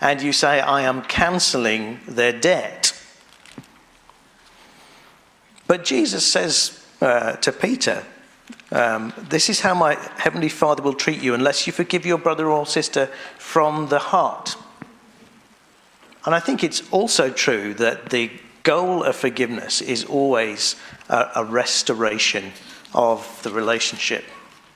and 0.00 0.22
you 0.22 0.32
say, 0.32 0.60
I 0.60 0.82
am 0.82 1.02
cancelling 1.02 1.98
their 2.06 2.30
debt. 2.30 2.92
But 5.66 5.84
Jesus 5.84 6.24
says 6.24 6.86
uh, 7.00 7.32
to 7.38 7.50
Peter, 7.50 8.04
um, 8.70 9.12
this 9.18 9.50
is 9.50 9.58
how 9.58 9.74
my 9.74 9.94
heavenly 10.16 10.48
Father 10.48 10.80
will 10.80 10.94
treat 10.94 11.20
you 11.20 11.34
unless 11.34 11.66
you 11.66 11.72
forgive 11.72 12.06
your 12.06 12.18
brother 12.18 12.46
or 12.46 12.66
sister 12.66 13.06
from 13.36 13.88
the 13.88 13.98
heart. 13.98 14.54
And 16.24 16.36
I 16.36 16.38
think 16.38 16.62
it's 16.62 16.88
also 16.92 17.30
true 17.30 17.74
that 17.74 18.10
the 18.10 18.30
goal 18.62 19.02
of 19.02 19.16
forgiveness 19.16 19.80
is 19.80 20.04
always 20.04 20.76
a, 21.08 21.32
a 21.34 21.44
restoration 21.44 22.52
of 22.94 23.42
the 23.42 23.50
relationship, 23.50 24.24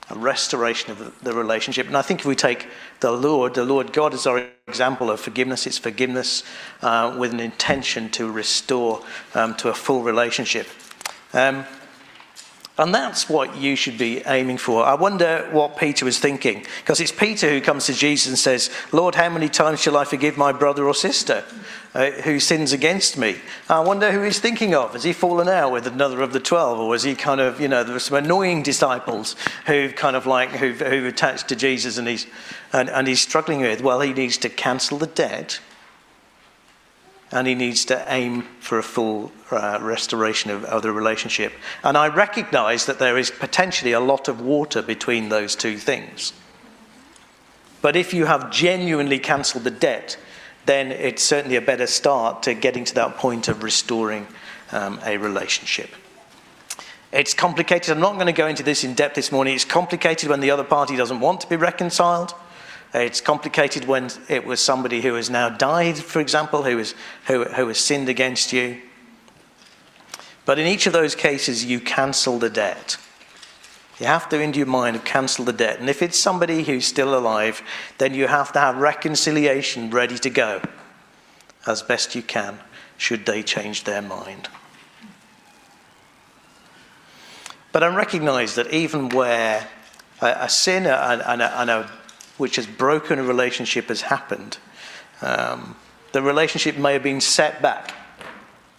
a 0.09 0.15
restoration 0.15 0.91
of 0.91 1.19
the 1.21 1.33
relationship. 1.33 1.87
And 1.87 1.95
I 1.95 2.01
think 2.01 2.19
if 2.21 2.25
we 2.25 2.35
take 2.35 2.67
the 2.99 3.11
Lord, 3.11 3.53
the 3.53 3.65
Lord 3.65 3.93
God 3.93 4.13
is 4.13 4.27
our 4.27 4.45
example 4.67 5.09
of 5.09 5.19
forgiveness. 5.19 5.65
It's 5.65 5.77
forgiveness 5.77 6.43
uh, 6.81 7.15
with 7.17 7.33
an 7.33 7.39
intention 7.39 8.09
to 8.11 8.29
restore 8.31 9.03
um, 9.33 9.55
to 9.55 9.69
a 9.69 9.73
full 9.73 10.03
relationship. 10.03 10.67
Um, 11.33 11.65
and 12.79 12.93
that's 12.93 13.29
what 13.29 13.55
you 13.55 13.75
should 13.75 13.99
be 13.99 14.23
aiming 14.25 14.57
for. 14.57 14.83
I 14.83 14.95
wonder 14.95 15.47
what 15.51 15.77
Peter 15.77 16.05
was 16.05 16.17
thinking. 16.17 16.65
Because 16.79 16.99
it's 16.99 17.11
Peter 17.11 17.47
who 17.47 17.61
comes 17.61 17.85
to 17.85 17.93
Jesus 17.93 18.27
and 18.27 18.37
says, 18.37 18.71
Lord, 18.91 19.13
how 19.13 19.29
many 19.29 19.47
times 19.47 19.79
shall 19.79 19.95
I 19.95 20.05
forgive 20.05 20.37
my 20.37 20.51
brother 20.51 20.87
or 20.87 20.95
sister 20.95 21.43
uh, 21.93 22.09
who 22.09 22.39
sins 22.39 22.73
against 22.73 23.15
me? 23.15 23.35
I 23.69 23.79
wonder 23.81 24.11
who 24.11 24.23
he's 24.23 24.39
thinking 24.39 24.73
of. 24.73 24.93
Has 24.93 25.03
he 25.03 25.13
fallen 25.13 25.47
out 25.47 25.71
with 25.71 25.85
another 25.85 26.23
of 26.23 26.33
the 26.33 26.39
12? 26.39 26.79
Or 26.79 26.89
was 26.89 27.03
he 27.03 27.13
kind 27.13 27.39
of, 27.39 27.61
you 27.61 27.67
know, 27.67 27.83
there 27.83 27.93
were 27.93 27.99
some 27.99 28.17
annoying 28.17 28.63
disciples 28.63 29.35
who've 29.67 29.95
kind 29.95 30.15
of 30.15 30.25
like, 30.25 30.49
who've, 30.49 30.79
who've 30.79 31.05
attached 31.05 31.49
to 31.49 31.55
Jesus 31.55 31.99
and 31.99 32.07
he's, 32.07 32.25
and, 32.71 32.89
and 32.89 33.07
he's 33.07 33.21
struggling 33.21 33.61
with? 33.61 33.83
Well, 33.83 34.01
he 34.01 34.13
needs 34.13 34.37
to 34.39 34.49
cancel 34.49 34.97
the 34.97 35.05
debt 35.05 35.59
and 37.33 37.47
he 37.47 37.55
needs 37.55 37.83
to 37.85 38.05
aim 38.07 38.43
for 38.59 38.77
a 38.77 38.83
full 38.83 39.31
uh, 39.49 39.79
restoration 39.81 40.51
of, 40.51 40.63
of, 40.65 40.83
the 40.83 40.91
relationship. 40.91 41.51
And 41.83 41.97
I 41.97 42.07
recognize 42.07 42.85
that 42.85 42.99
there 42.99 43.17
is 43.17 43.31
potentially 43.31 43.91
a 43.91 43.99
lot 43.99 44.27
of 44.27 44.39
water 44.39 44.83
between 44.83 45.29
those 45.29 45.55
two 45.55 45.77
things. 45.77 46.31
But 47.81 47.95
if 47.95 48.13
you 48.13 48.25
have 48.25 48.51
genuinely 48.51 49.17
cancelled 49.17 49.63
the 49.63 49.71
debt, 49.71 50.15
then 50.67 50.91
it's 50.91 51.23
certainly 51.23 51.55
a 51.55 51.61
better 51.61 51.87
start 51.87 52.43
to 52.43 52.53
getting 52.53 52.85
to 52.85 52.95
that 52.95 53.17
point 53.17 53.47
of 53.47 53.63
restoring 53.63 54.27
um, 54.71 54.99
a 55.03 55.17
relationship. 55.17 55.89
It's 57.11 57.33
complicated. 57.33 57.89
I'm 57.89 57.99
not 57.99 58.13
going 58.13 58.27
to 58.27 58.31
go 58.31 58.47
into 58.47 58.63
this 58.63 58.83
in 58.83 58.93
depth 58.93 59.15
this 59.15 59.31
morning. 59.31 59.55
It's 59.55 59.65
complicated 59.65 60.29
when 60.29 60.39
the 60.39 60.51
other 60.51 60.63
party 60.63 60.95
doesn't 60.95 61.19
want 61.19 61.41
to 61.41 61.49
be 61.49 61.55
reconciled. 61.55 62.35
Uh, 62.93 62.99
it's 62.99 63.21
complicated 63.21 63.85
when 63.85 64.11
it 64.29 64.45
was 64.45 64.59
somebody 64.59 65.01
who 65.01 65.15
has 65.15 65.29
now 65.29 65.49
died, 65.49 65.97
for 65.97 66.19
example, 66.19 66.63
who, 66.63 66.77
is, 66.77 66.93
who, 67.25 67.43
who 67.43 67.67
has 67.67 67.79
sinned 67.79 68.07
against 68.07 68.53
you. 68.53 68.79
But 70.45 70.59
in 70.59 70.67
each 70.67 70.85
of 70.85 70.93
those 70.93 71.15
cases, 71.15 71.65
you 71.65 71.79
cancel 71.79 72.37
the 72.37 72.49
debt. 72.49 72.97
You 73.99 74.07
have 74.07 74.27
to, 74.29 74.39
in 74.39 74.53
your 74.53 74.65
mind, 74.65 75.05
cancel 75.05 75.45
the 75.45 75.53
debt. 75.53 75.79
And 75.79 75.89
if 75.89 76.01
it's 76.01 76.19
somebody 76.19 76.63
who's 76.63 76.85
still 76.85 77.17
alive, 77.17 77.61
then 77.97 78.13
you 78.13 78.27
have 78.27 78.51
to 78.53 78.59
have 78.59 78.77
reconciliation 78.77 79.89
ready 79.89 80.17
to 80.19 80.29
go 80.29 80.61
as 81.65 81.81
best 81.81 82.13
you 82.13 82.21
can, 82.21 82.59
should 82.97 83.25
they 83.25 83.41
change 83.41 83.85
their 83.85 84.01
mind. 84.01 84.49
But 87.71 87.83
I 87.83 87.95
recognize 87.95 88.55
that 88.55 88.71
even 88.73 89.09
where 89.09 89.67
a, 90.21 90.27
a 90.41 90.49
sin 90.49 90.85
and, 90.85 91.21
and, 91.21 91.41
a, 91.41 91.61
and 91.61 91.69
a 91.69 91.91
which 92.37 92.55
has 92.55 92.67
broken 92.67 93.19
a 93.19 93.23
relationship 93.23 93.87
has 93.87 94.01
happened, 94.01 94.57
um, 95.21 95.75
the 96.11 96.21
relationship 96.21 96.77
may 96.77 96.93
have 96.93 97.03
been 97.03 97.21
set 97.21 97.61
back. 97.61 97.93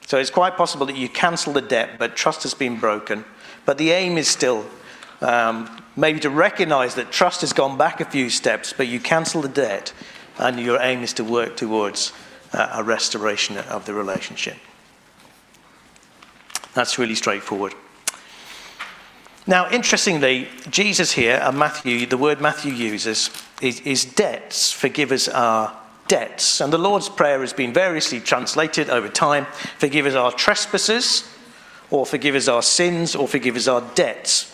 So 0.06 0.18
it's 0.18 0.30
quite 0.30 0.56
possible 0.56 0.86
that 0.86 0.96
you 0.96 1.08
cancel 1.08 1.52
the 1.52 1.62
debt, 1.62 1.98
but 1.98 2.14
trust 2.16 2.42
has 2.42 2.54
been 2.54 2.78
broken. 2.78 3.24
But 3.64 3.78
the 3.78 3.90
aim 3.90 4.18
is 4.18 4.28
still 4.28 4.66
um, 5.20 5.82
maybe 5.96 6.20
to 6.20 6.30
recognize 6.30 6.94
that 6.96 7.10
trust 7.10 7.40
has 7.40 7.52
gone 7.52 7.78
back 7.78 8.00
a 8.00 8.04
few 8.04 8.28
steps, 8.28 8.74
but 8.76 8.86
you 8.86 9.00
cancel 9.00 9.40
the 9.40 9.48
debt, 9.48 9.92
and 10.38 10.60
your 10.60 10.80
aim 10.80 11.02
is 11.02 11.12
to 11.14 11.24
work 11.24 11.56
towards 11.56 12.12
uh, 12.52 12.68
a 12.74 12.82
restoration 12.82 13.56
of 13.56 13.86
the 13.86 13.94
relationship. 13.94 14.56
That's 16.74 16.98
really 16.98 17.14
straightforward. 17.14 17.74
Now, 19.46 19.70
interestingly, 19.70 20.48
Jesus 20.70 21.12
here, 21.12 21.38
and 21.42 21.58
Matthew, 21.58 22.06
the 22.06 22.16
word 22.16 22.40
Matthew 22.40 22.72
uses 22.72 23.28
is, 23.60 23.80
is 23.80 24.06
debts. 24.06 24.72
Forgive 24.72 25.12
us 25.12 25.28
our 25.28 25.76
debts. 26.08 26.62
And 26.62 26.72
the 26.72 26.78
Lord's 26.78 27.10
Prayer 27.10 27.40
has 27.40 27.52
been 27.52 27.72
variously 27.72 28.20
translated 28.20 28.88
over 28.88 29.08
time 29.08 29.46
forgive 29.78 30.06
us 30.06 30.14
our 30.14 30.32
trespasses, 30.32 31.28
or 31.90 32.06
forgive 32.06 32.34
us 32.34 32.48
our 32.48 32.62
sins, 32.62 33.14
or 33.14 33.28
forgive 33.28 33.56
us 33.56 33.68
our 33.68 33.82
debts. 33.94 34.50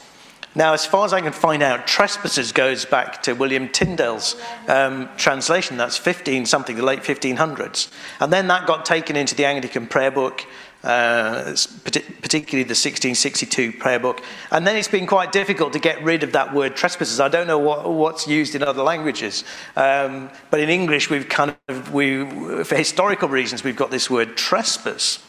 Now, 0.57 0.73
as 0.73 0.85
far 0.85 1.05
as 1.05 1.13
I 1.13 1.21
can 1.21 1.33
find 1.33 1.63
out, 1.63 1.87
trespasses 1.87 2.51
goes 2.51 2.85
back 2.85 3.23
to 3.23 3.35
William 3.35 3.69
Tyndale's 3.69 4.35
um, 4.67 5.09
translation. 5.17 5.77
That's 5.77 5.97
15 5.97 6.45
something, 6.47 6.75
the 6.75 6.83
late 6.85 7.03
1500s. 7.03 7.89
And 8.19 8.33
then 8.33 8.49
that 8.49 8.67
got 8.67 8.85
taken 8.85 9.15
into 9.15 9.37
the 9.37 9.45
Anglican 9.45 9.87
prayer 9.87 10.11
book 10.11 10.45
uh, 10.83 11.55
particularly 12.23 12.65
the 12.65 12.77
1662 12.77 13.73
prayer 13.73 13.99
book. 13.99 14.23
And 14.51 14.67
then 14.67 14.77
it's 14.77 14.89
been 14.89 15.07
quite 15.07 15.31
difficult 15.31 15.73
to 15.75 15.79
get 15.79 16.03
rid 16.03 16.23
of 16.23 16.33
that 16.33 16.55
word 16.55 16.75
trespasses. 16.75 17.21
I 17.21 17.29
don't 17.29 17.47
know 17.47 17.59
what, 17.59 17.91
what's 17.91 18.27
used 18.27 18.55
in 18.55 18.63
other 18.63 18.83
languages, 18.83 19.45
um, 19.77 20.31
but 20.51 20.61
in 20.61 20.69
English, 20.69 21.11
we've 21.11 21.29
kind 21.29 21.55
of, 21.69 21.93
we, 21.93 22.25
for 22.65 22.77
historical 22.77 23.29
reasons, 23.29 23.63
we've 23.63 23.77
got 23.77 23.91
this 23.91 24.09
word 24.09 24.37
trespass. 24.37 25.23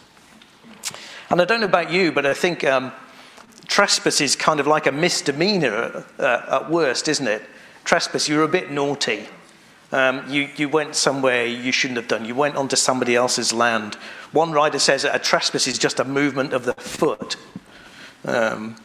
And 1.29 1.41
I 1.41 1.45
don't 1.45 1.59
know 1.59 1.67
about 1.67 1.91
you, 1.91 2.11
but 2.11 2.25
I 2.25 2.33
think 2.33 2.63
um, 2.63 2.91
trespass 3.67 4.21
is 4.21 4.35
kind 4.35 4.59
of 4.59 4.67
like 4.67 4.85
a 4.87 4.91
misdemeanor 4.91 6.05
uh, 6.19 6.61
at 6.61 6.69
worst, 6.69 7.07
isn't 7.07 7.27
it? 7.27 7.41
Trespass, 7.83 8.27
you're 8.29 8.43
a 8.43 8.47
bit 8.47 8.71
naughty. 8.71 9.27
Um, 9.91 10.29
you, 10.29 10.47
you 10.55 10.69
went 10.69 10.95
somewhere 10.95 11.45
you 11.45 11.71
shouldn't 11.71 11.97
have 11.97 12.07
done. 12.07 12.23
You 12.23 12.35
went 12.35 12.55
onto 12.55 12.75
somebody 12.75 13.15
else's 13.15 13.51
land. 13.51 13.97
One 14.31 14.51
writer 14.51 14.79
says 14.79 15.03
that 15.03 15.15
a 15.15 15.19
trespass 15.19 15.67
is 15.67 15.77
just 15.77 15.99
a 15.99 16.05
movement 16.05 16.53
of 16.53 16.65
the 16.65 16.73
foot. 16.73 17.35
Um, 18.25 18.75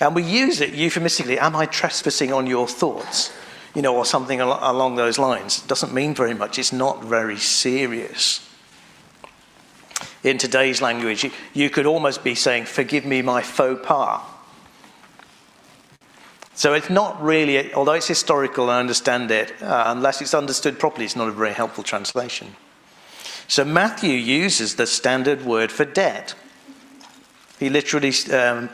and 0.00 0.14
we 0.14 0.22
use 0.22 0.60
it 0.60 0.74
euphemistically. 0.74 1.38
Am 1.38 1.56
I 1.56 1.66
trespassing 1.66 2.32
on 2.32 2.46
your 2.46 2.66
thoughts? 2.66 3.32
You 3.74 3.82
know, 3.82 3.96
or 3.96 4.04
something 4.04 4.40
al- 4.40 4.58
along 4.62 4.96
those 4.96 5.18
lines. 5.18 5.62
It 5.62 5.68
doesn't 5.68 5.94
mean 5.94 6.14
very 6.14 6.34
much. 6.34 6.58
It's 6.58 6.72
not 6.72 7.04
very 7.04 7.38
serious. 7.38 8.46
In 10.22 10.38
today's 10.38 10.82
language, 10.82 11.24
you, 11.24 11.30
you 11.54 11.70
could 11.70 11.86
almost 11.86 12.24
be 12.24 12.34
saying, 12.34 12.64
Forgive 12.64 13.04
me 13.04 13.22
my 13.22 13.42
faux 13.42 13.80
pas. 13.86 14.22
So 16.54 16.74
it's 16.74 16.90
not 16.90 17.22
really, 17.22 17.72
although 17.72 17.92
it's 17.92 18.08
historical, 18.08 18.68
I 18.68 18.80
understand 18.80 19.30
it, 19.30 19.62
uh, 19.62 19.84
unless 19.86 20.20
it's 20.20 20.34
understood 20.34 20.78
properly, 20.78 21.06
it's 21.06 21.16
not 21.16 21.28
a 21.28 21.32
very 21.32 21.54
helpful 21.54 21.82
translation. 21.82 22.54
So 23.50 23.64
Matthew 23.64 24.12
uses 24.12 24.76
the 24.76 24.86
standard 24.86 25.44
word 25.44 25.72
for 25.72 25.84
debt. 25.84 26.36
He 27.58 27.68
literally 27.68 28.12
um, 28.32 28.70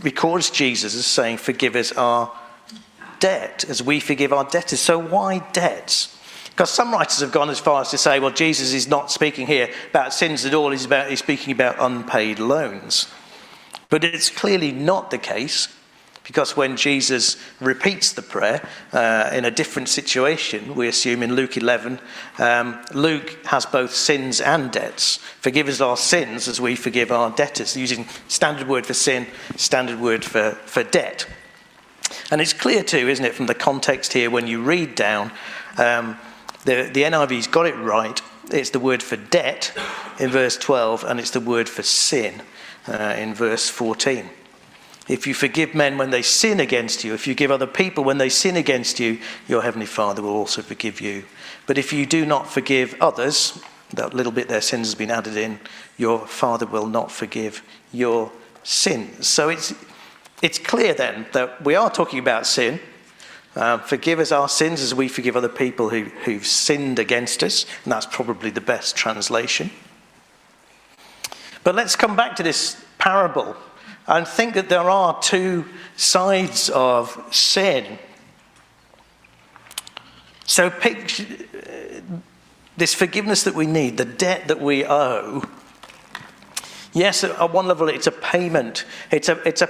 records 0.00 0.50
Jesus 0.50 0.96
as 0.96 1.06
saying, 1.06 1.36
Forgive 1.36 1.76
us 1.76 1.92
our 1.92 2.36
debt 3.20 3.64
as 3.68 3.80
we 3.80 4.00
forgive 4.00 4.32
our 4.32 4.42
debtors. 4.42 4.80
So 4.80 4.98
why 4.98 5.38
debts? 5.52 6.18
Because 6.50 6.68
some 6.68 6.90
writers 6.90 7.20
have 7.20 7.30
gone 7.30 7.48
as 7.48 7.60
far 7.60 7.82
as 7.82 7.92
to 7.92 7.98
say, 7.98 8.18
well, 8.18 8.32
Jesus 8.32 8.72
is 8.72 8.88
not 8.88 9.12
speaking 9.12 9.46
here 9.46 9.72
about 9.90 10.12
sins 10.12 10.44
at 10.44 10.52
all, 10.52 10.72
he's, 10.72 10.84
about, 10.84 11.10
he's 11.10 11.20
speaking 11.20 11.52
about 11.52 11.76
unpaid 11.78 12.40
loans. 12.40 13.06
But 13.88 14.02
it's 14.02 14.30
clearly 14.30 14.72
not 14.72 15.12
the 15.12 15.18
case. 15.18 15.68
Because 16.28 16.54
when 16.54 16.76
Jesus 16.76 17.38
repeats 17.58 18.12
the 18.12 18.20
prayer 18.20 18.68
uh, 18.92 19.30
in 19.32 19.46
a 19.46 19.50
different 19.50 19.88
situation, 19.88 20.74
we 20.74 20.86
assume 20.86 21.22
in 21.22 21.34
Luke 21.34 21.56
11, 21.56 21.98
um, 22.38 22.84
Luke 22.92 23.38
has 23.46 23.64
both 23.64 23.94
sins 23.94 24.38
and 24.38 24.70
debts. 24.70 25.16
Forgive 25.40 25.68
us 25.68 25.80
our 25.80 25.96
sins 25.96 26.46
as 26.46 26.60
we 26.60 26.76
forgive 26.76 27.10
our 27.10 27.30
debtors, 27.30 27.78
using 27.78 28.06
standard 28.28 28.68
word 28.68 28.84
for 28.84 28.92
sin, 28.92 29.26
standard 29.56 29.98
word 30.00 30.22
for, 30.22 30.50
for 30.66 30.84
debt. 30.84 31.26
And 32.30 32.42
it's 32.42 32.52
clear 32.52 32.82
too, 32.82 33.08
isn't 33.08 33.24
it, 33.24 33.34
from 33.34 33.46
the 33.46 33.54
context 33.54 34.12
here 34.12 34.30
when 34.30 34.46
you 34.46 34.62
read 34.62 34.94
down, 34.94 35.32
um, 35.78 36.18
the, 36.66 36.90
the 36.92 37.08
NIV's 37.08 37.46
got 37.46 37.64
it 37.64 37.76
right. 37.76 38.20
It's 38.50 38.70
the 38.70 38.80
word 38.80 39.02
for 39.02 39.16
debt 39.16 39.72
in 40.20 40.28
verse 40.28 40.58
12, 40.58 41.04
and 41.04 41.18
it's 41.18 41.30
the 41.30 41.40
word 41.40 41.70
for 41.70 41.82
sin 41.82 42.42
uh, 42.86 43.14
in 43.16 43.32
verse 43.32 43.70
14. 43.70 44.28
If 45.08 45.26
you 45.26 45.32
forgive 45.32 45.74
men 45.74 45.96
when 45.96 46.10
they 46.10 46.22
sin 46.22 46.60
against 46.60 47.02
you, 47.02 47.14
if 47.14 47.26
you 47.26 47.34
give 47.34 47.50
other 47.50 47.66
people 47.66 48.04
when 48.04 48.18
they 48.18 48.28
sin 48.28 48.56
against 48.56 49.00
you, 49.00 49.18
your 49.48 49.62
heavenly 49.62 49.86
Father 49.86 50.20
will 50.20 50.36
also 50.36 50.60
forgive 50.60 51.00
you. 51.00 51.24
But 51.66 51.78
if 51.78 51.92
you 51.92 52.04
do 52.04 52.26
not 52.26 52.50
forgive 52.50 52.94
others, 53.00 53.58
that 53.94 54.12
little 54.12 54.32
bit 54.32 54.48
their 54.48 54.60
sins 54.60 54.88
has 54.88 54.94
been 54.94 55.10
added 55.10 55.36
in, 55.36 55.60
your 55.96 56.26
Father 56.26 56.66
will 56.66 56.86
not 56.86 57.10
forgive 57.10 57.62
your 57.90 58.30
sins. 58.62 59.26
So 59.26 59.48
it's, 59.48 59.72
it's 60.42 60.58
clear 60.58 60.92
then 60.92 61.26
that 61.32 61.64
we 61.64 61.74
are 61.74 61.90
talking 61.90 62.18
about 62.18 62.46
sin. 62.46 62.78
Uh, 63.56 63.78
forgive 63.78 64.18
us 64.18 64.30
our 64.30 64.48
sins 64.48 64.82
as 64.82 64.94
we 64.94 65.08
forgive 65.08 65.36
other 65.36 65.48
people 65.48 65.88
who, 65.88 66.04
who've 66.24 66.46
sinned 66.46 66.98
against 66.98 67.42
us. 67.42 67.64
And 67.84 67.92
that's 67.92 68.06
probably 68.06 68.50
the 68.50 68.60
best 68.60 68.94
translation. 68.94 69.70
But 71.64 71.74
let's 71.74 71.96
come 71.96 72.14
back 72.14 72.36
to 72.36 72.42
this 72.42 72.84
parable 72.98 73.56
and 74.08 74.26
think 74.26 74.54
that 74.54 74.68
there 74.68 74.90
are 74.90 75.20
two 75.20 75.64
sides 75.96 76.68
of 76.70 77.24
sin. 77.30 77.98
So, 80.46 80.70
picture 80.70 81.26
this 82.76 82.94
forgiveness 82.94 83.44
that 83.44 83.54
we 83.54 83.66
need, 83.66 83.96
the 83.98 84.04
debt 84.04 84.48
that 84.48 84.60
we 84.60 84.84
owe, 84.84 85.42
Yes, 86.92 87.22
at 87.22 87.52
one 87.52 87.66
level, 87.66 87.88
it's 87.88 88.06
a 88.06 88.12
payment. 88.12 88.84
It's 89.10 89.28
a, 89.28 89.40
it's 89.46 89.62
a, 89.62 89.68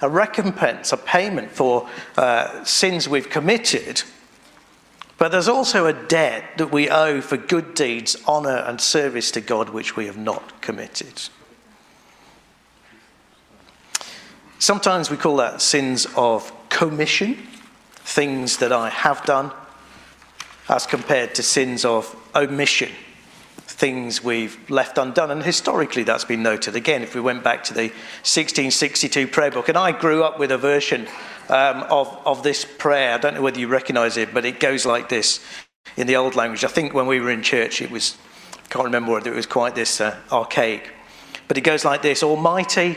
a 0.00 0.08
recompense, 0.08 0.92
a 0.92 0.96
payment 0.96 1.50
for 1.50 1.88
uh, 2.16 2.62
sins 2.64 3.08
we've 3.08 3.30
committed. 3.30 4.02
But 5.16 5.30
there's 5.32 5.48
also 5.48 5.86
a 5.86 5.92
debt 5.92 6.58
that 6.58 6.70
we 6.70 6.88
owe 6.90 7.20
for 7.20 7.36
good 7.36 7.74
deeds, 7.74 8.16
honour, 8.28 8.58
and 8.66 8.80
service 8.80 9.30
to 9.32 9.40
God 9.40 9.70
which 9.70 9.96
we 9.96 10.06
have 10.06 10.18
not 10.18 10.60
committed. 10.60 11.28
Sometimes 14.64 15.10
we 15.10 15.18
call 15.18 15.36
that 15.36 15.60
sins 15.60 16.06
of 16.16 16.50
commission, 16.70 17.36
things 17.96 18.56
that 18.56 18.72
I 18.72 18.88
have 18.88 19.22
done, 19.26 19.52
as 20.70 20.86
compared 20.86 21.34
to 21.34 21.42
sins 21.42 21.84
of 21.84 22.16
omission, 22.34 22.90
things 23.58 24.24
we've 24.24 24.58
left 24.70 24.96
undone. 24.96 25.30
And 25.30 25.42
historically, 25.42 26.02
that's 26.02 26.24
been 26.24 26.42
noted. 26.42 26.76
Again, 26.76 27.02
if 27.02 27.14
we 27.14 27.20
went 27.20 27.44
back 27.44 27.62
to 27.64 27.74
the 27.74 27.88
1662 28.22 29.28
prayer 29.28 29.50
book, 29.50 29.68
and 29.68 29.76
I 29.76 29.92
grew 29.92 30.24
up 30.24 30.38
with 30.38 30.50
a 30.50 30.56
version 30.56 31.08
um, 31.50 31.82
of, 31.90 32.18
of 32.24 32.42
this 32.42 32.64
prayer. 32.64 33.12
I 33.12 33.18
don't 33.18 33.34
know 33.34 33.42
whether 33.42 33.60
you 33.60 33.68
recognize 33.68 34.16
it, 34.16 34.32
but 34.32 34.46
it 34.46 34.60
goes 34.60 34.86
like 34.86 35.10
this 35.10 35.44
in 35.98 36.06
the 36.06 36.16
old 36.16 36.36
language. 36.36 36.64
I 36.64 36.68
think 36.68 36.94
when 36.94 37.06
we 37.06 37.20
were 37.20 37.30
in 37.30 37.42
church, 37.42 37.82
it 37.82 37.90
was, 37.90 38.16
I 38.54 38.68
can't 38.68 38.86
remember 38.86 39.12
whether 39.12 39.30
it 39.30 39.36
was 39.36 39.44
quite 39.44 39.74
this 39.74 40.00
uh, 40.00 40.18
archaic. 40.32 40.90
But 41.48 41.58
it 41.58 41.64
goes 41.64 41.84
like 41.84 42.00
this 42.00 42.22
Almighty, 42.22 42.96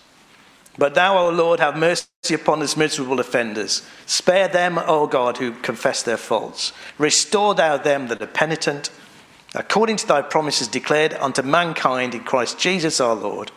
But 0.77 0.95
thou, 0.95 1.17
O 1.17 1.29
Lord, 1.29 1.59
have 1.59 1.75
mercy 1.75 2.07
upon 2.33 2.61
us 2.61 2.77
miserable 2.77 3.19
offenders. 3.19 3.83
Spare 4.05 4.47
them, 4.47 4.79
O 4.79 5.05
God, 5.07 5.37
who 5.37 5.51
confess 5.51 6.01
their 6.01 6.17
faults. 6.17 6.71
Restore 6.97 7.55
thou 7.55 7.77
them 7.77 8.07
that 8.07 8.21
are 8.21 8.27
penitent, 8.27 8.89
according 9.53 9.97
to 9.97 10.07
thy 10.07 10.21
promises 10.21 10.67
declared 10.67 11.13
unto 11.15 11.41
mankind 11.41 12.15
in 12.15 12.23
Christ 12.23 12.57
Jesus 12.57 13.01
our 13.01 13.15
Lord. 13.15 13.51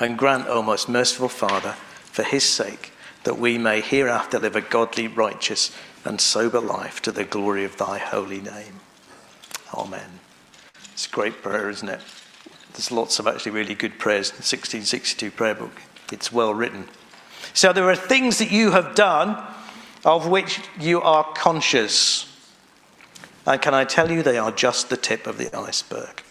And 0.00 0.16
grant, 0.16 0.46
O 0.48 0.62
most 0.62 0.88
merciful 0.88 1.28
Father, 1.28 1.72
for 2.04 2.22
his 2.22 2.44
sake, 2.44 2.92
that 3.24 3.38
we 3.38 3.58
may 3.58 3.80
hereafter 3.80 4.38
live 4.38 4.56
a 4.56 4.60
godly, 4.60 5.08
righteous, 5.08 5.76
and 6.04 6.20
sober 6.20 6.60
life 6.60 7.02
to 7.02 7.12
the 7.12 7.24
glory 7.24 7.64
of 7.64 7.76
thy 7.76 7.98
holy 7.98 8.40
name. 8.40 8.80
Amen. 9.74 10.20
It's 10.92 11.06
a 11.06 11.10
great 11.10 11.42
prayer, 11.42 11.68
isn't 11.68 11.88
it? 11.88 12.00
There's 12.72 12.90
lots 12.90 13.18
of 13.18 13.26
actually 13.26 13.52
really 13.52 13.74
good 13.74 13.98
prayers 13.98 14.30
in 14.30 14.36
the 14.36 14.42
1662 14.42 15.30
prayer 15.32 15.54
book. 15.54 15.82
It's 16.12 16.32
well 16.32 16.54
written. 16.54 16.88
So 17.54 17.72
there 17.72 17.88
are 17.90 17.96
things 17.96 18.38
that 18.38 18.50
you 18.50 18.70
have 18.72 18.94
done 18.94 19.42
of 20.04 20.28
which 20.28 20.60
you 20.78 21.00
are 21.00 21.24
conscious. 21.34 22.24
And 23.46 23.60
can 23.60 23.74
I 23.74 23.84
tell 23.84 24.10
you, 24.10 24.22
they 24.22 24.38
are 24.38 24.52
just 24.52 24.90
the 24.90 24.96
tip 24.96 25.26
of 25.26 25.38
the 25.38 25.54
iceberg. 25.56 26.22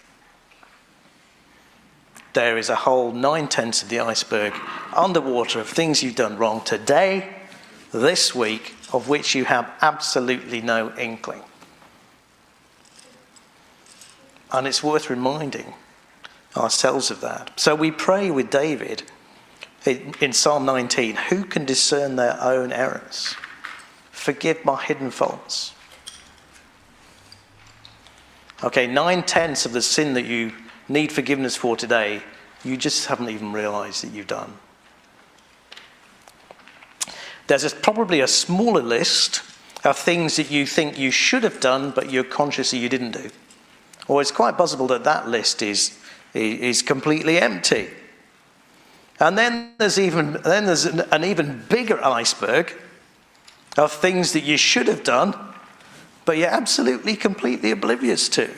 There 2.33 2.57
is 2.57 2.69
a 2.69 2.75
whole 2.75 3.11
nine 3.11 3.47
tenths 3.47 3.81
of 3.81 3.89
the 3.89 3.99
iceberg 3.99 4.53
underwater 4.95 5.59
of 5.59 5.67
things 5.67 6.03
you've 6.03 6.15
done 6.15 6.37
wrong 6.37 6.61
today, 6.63 7.35
this 7.91 8.35
week, 8.35 8.75
of 8.93 9.09
which 9.09 9.33
you 9.33 9.45
have 9.45 9.71
absolutely 9.81 10.61
no 10.61 10.95
inkling. 10.97 11.41
And 14.51 14.67
it's 14.67 14.83
worth 14.83 15.09
reminding 15.09 15.73
ourselves 16.55 17.11
of 17.11 17.21
that. 17.21 17.59
So 17.59 17.75
we 17.75 17.91
pray 17.91 18.31
with 18.31 18.49
David 18.49 19.03
in 19.87 20.33
Psalm 20.33 20.65
19 20.65 21.15
who 21.15 21.43
can 21.43 21.65
discern 21.65 22.15
their 22.15 22.37
own 22.41 22.71
errors? 22.71 23.35
Forgive 24.11 24.63
my 24.65 24.81
hidden 24.81 25.11
faults. 25.11 25.73
Okay, 28.63 28.87
nine 28.87 29.23
tenths 29.23 29.65
of 29.65 29.73
the 29.73 29.81
sin 29.81 30.13
that 30.15 30.25
you 30.25 30.51
need 30.89 31.11
forgiveness 31.11 31.55
for 31.55 31.75
today, 31.75 32.23
you 32.63 32.75
just 32.75 33.05
haven't 33.05 33.29
even 33.29 33.53
realized 33.53 34.03
that 34.03 34.11
you've 34.11 34.27
done. 34.27 34.57
There's 37.47 37.73
probably 37.73 38.19
a 38.19 38.27
smaller 38.27 38.81
list 38.81 39.41
of 39.83 39.97
things 39.97 40.35
that 40.35 40.51
you 40.51 40.65
think 40.65 40.97
you 40.97 41.11
should 41.11 41.43
have 41.43 41.59
done, 41.59 41.91
but 41.91 42.11
you're 42.11 42.23
conscious 42.23 42.71
that 42.71 42.77
you 42.77 42.89
didn't 42.89 43.11
do. 43.11 43.29
Or 44.07 44.21
it's 44.21 44.31
quite 44.31 44.57
possible 44.57 44.87
that 44.87 45.03
that 45.03 45.27
list 45.27 45.61
is, 45.61 45.97
is 46.33 46.81
completely 46.81 47.39
empty. 47.39 47.89
And 49.19 49.37
then 49.37 49.73
there's 49.77 49.97
even 49.97 50.33
then 50.43 50.65
there's 50.65 50.85
an, 50.85 51.01
an 51.11 51.23
even 51.23 51.63
bigger 51.69 52.03
iceberg 52.03 52.73
of 53.77 53.91
things 53.91 54.33
that 54.33 54.43
you 54.43 54.57
should 54.57 54.87
have 54.87 55.03
done, 55.03 55.35
but 56.25 56.37
you're 56.37 56.49
absolutely 56.49 57.15
completely 57.15 57.71
oblivious 57.71 58.29
to. 58.29 58.49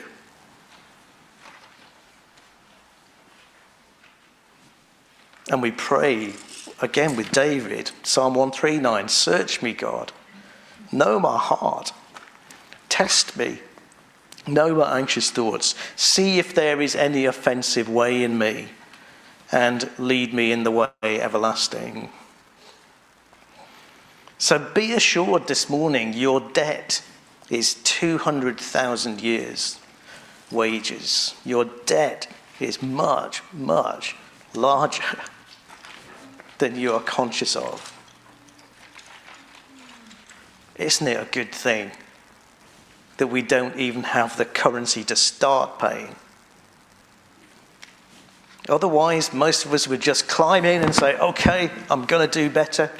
And 5.50 5.62
we 5.62 5.70
pray 5.72 6.34
again 6.80 7.16
with 7.16 7.32
David, 7.32 7.90
Psalm 8.02 8.34
139 8.34 9.08
Search 9.08 9.62
me, 9.62 9.72
God. 9.72 10.12
Know 10.92 11.18
my 11.18 11.38
heart. 11.38 11.92
Test 12.88 13.36
me. 13.36 13.60
Know 14.46 14.74
my 14.74 14.98
anxious 14.98 15.30
thoughts. 15.30 15.74
See 15.96 16.38
if 16.38 16.54
there 16.54 16.80
is 16.80 16.94
any 16.94 17.24
offensive 17.24 17.88
way 17.88 18.22
in 18.22 18.38
me 18.38 18.68
and 19.52 19.90
lead 19.98 20.32
me 20.32 20.52
in 20.52 20.62
the 20.62 20.70
way 20.70 20.90
everlasting. 21.02 22.10
So 24.38 24.58
be 24.58 24.92
assured 24.92 25.48
this 25.48 25.68
morning 25.68 26.12
your 26.12 26.40
debt 26.40 27.02
is 27.50 27.74
200,000 27.74 29.20
years' 29.20 29.78
wages. 30.50 31.34
Your 31.44 31.64
debt 31.84 32.28
is 32.60 32.80
much, 32.80 33.42
much 33.52 34.16
larger 34.54 35.02
than 36.58 36.76
you 36.76 36.94
are 36.94 37.00
conscious 37.00 37.56
of. 37.56 37.96
Isn't 40.76 41.08
it 41.08 41.20
a 41.20 41.30
good 41.30 41.52
thing 41.52 41.90
that 43.18 43.26
we 43.26 43.42
don't 43.42 43.76
even 43.76 44.04
have 44.04 44.38
the 44.38 44.46
currency 44.46 45.04
to 45.04 45.16
start 45.16 45.78
paying? 45.78 46.16
Otherwise, 48.70 49.32
most 49.32 49.64
of 49.64 49.74
us 49.74 49.88
would 49.88 50.00
just 50.00 50.28
climb 50.28 50.64
in 50.64 50.82
and 50.82 50.94
say, 50.94 51.18
okay, 51.18 51.70
I'm 51.90 52.04
going 52.04 52.26
to 52.28 52.32
do 52.32 52.48
better. 52.48 52.92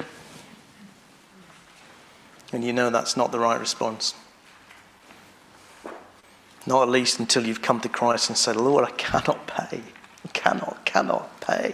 And 2.51 2.65
you 2.65 2.73
know 2.73 2.89
that's 2.89 3.15
not 3.15 3.31
the 3.31 3.39
right 3.39 3.57
response. 3.57 4.13
Not 6.67 6.83
at 6.83 6.89
least 6.89 7.19
until 7.19 7.47
you've 7.47 7.61
come 7.61 7.79
to 7.79 7.89
Christ 7.89 8.29
and 8.29 8.37
said, 8.37 8.57
Lord, 8.57 8.83
I 8.83 8.91
cannot 8.91 9.47
pay. 9.47 9.81
I 10.25 10.27
cannot, 10.33 10.83
cannot 10.83 11.39
pay. 11.39 11.73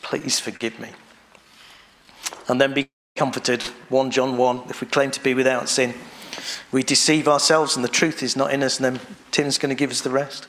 Please 0.00 0.40
forgive 0.40 0.80
me. 0.80 0.88
And 2.48 2.58
then 2.58 2.72
be 2.72 2.88
comforted. 3.14 3.62
1 3.90 4.10
John 4.10 4.38
1 4.38 4.62
if 4.70 4.80
we 4.80 4.86
claim 4.86 5.10
to 5.10 5.22
be 5.22 5.34
without 5.34 5.68
sin, 5.68 5.92
we 6.72 6.82
deceive 6.82 7.28
ourselves 7.28 7.76
and 7.76 7.84
the 7.84 7.90
truth 7.90 8.22
is 8.22 8.36
not 8.36 8.54
in 8.54 8.62
us, 8.62 8.80
and 8.80 8.96
then 8.96 9.06
Tim's 9.30 9.58
going 9.58 9.68
to 9.68 9.78
give 9.78 9.90
us 9.90 10.00
the 10.00 10.10
rest. 10.10 10.46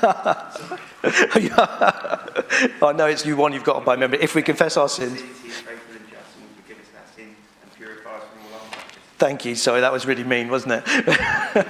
I 2.82 2.92
know 2.94 3.06
it's 3.06 3.26
you 3.26 3.36
one 3.36 3.52
you've 3.52 3.64
got 3.64 3.84
by 3.84 3.96
memory. 3.96 4.18
If 4.22 4.34
we 4.34 4.42
confess 4.42 4.76
our 4.76 4.88
sins. 4.88 5.20
Thank 9.18 9.44
you. 9.44 9.54
Sorry, 9.54 9.82
that 9.82 9.92
was 9.92 10.06
really 10.06 10.24
mean, 10.24 10.48
wasn't 10.48 10.72
it? 10.72 10.84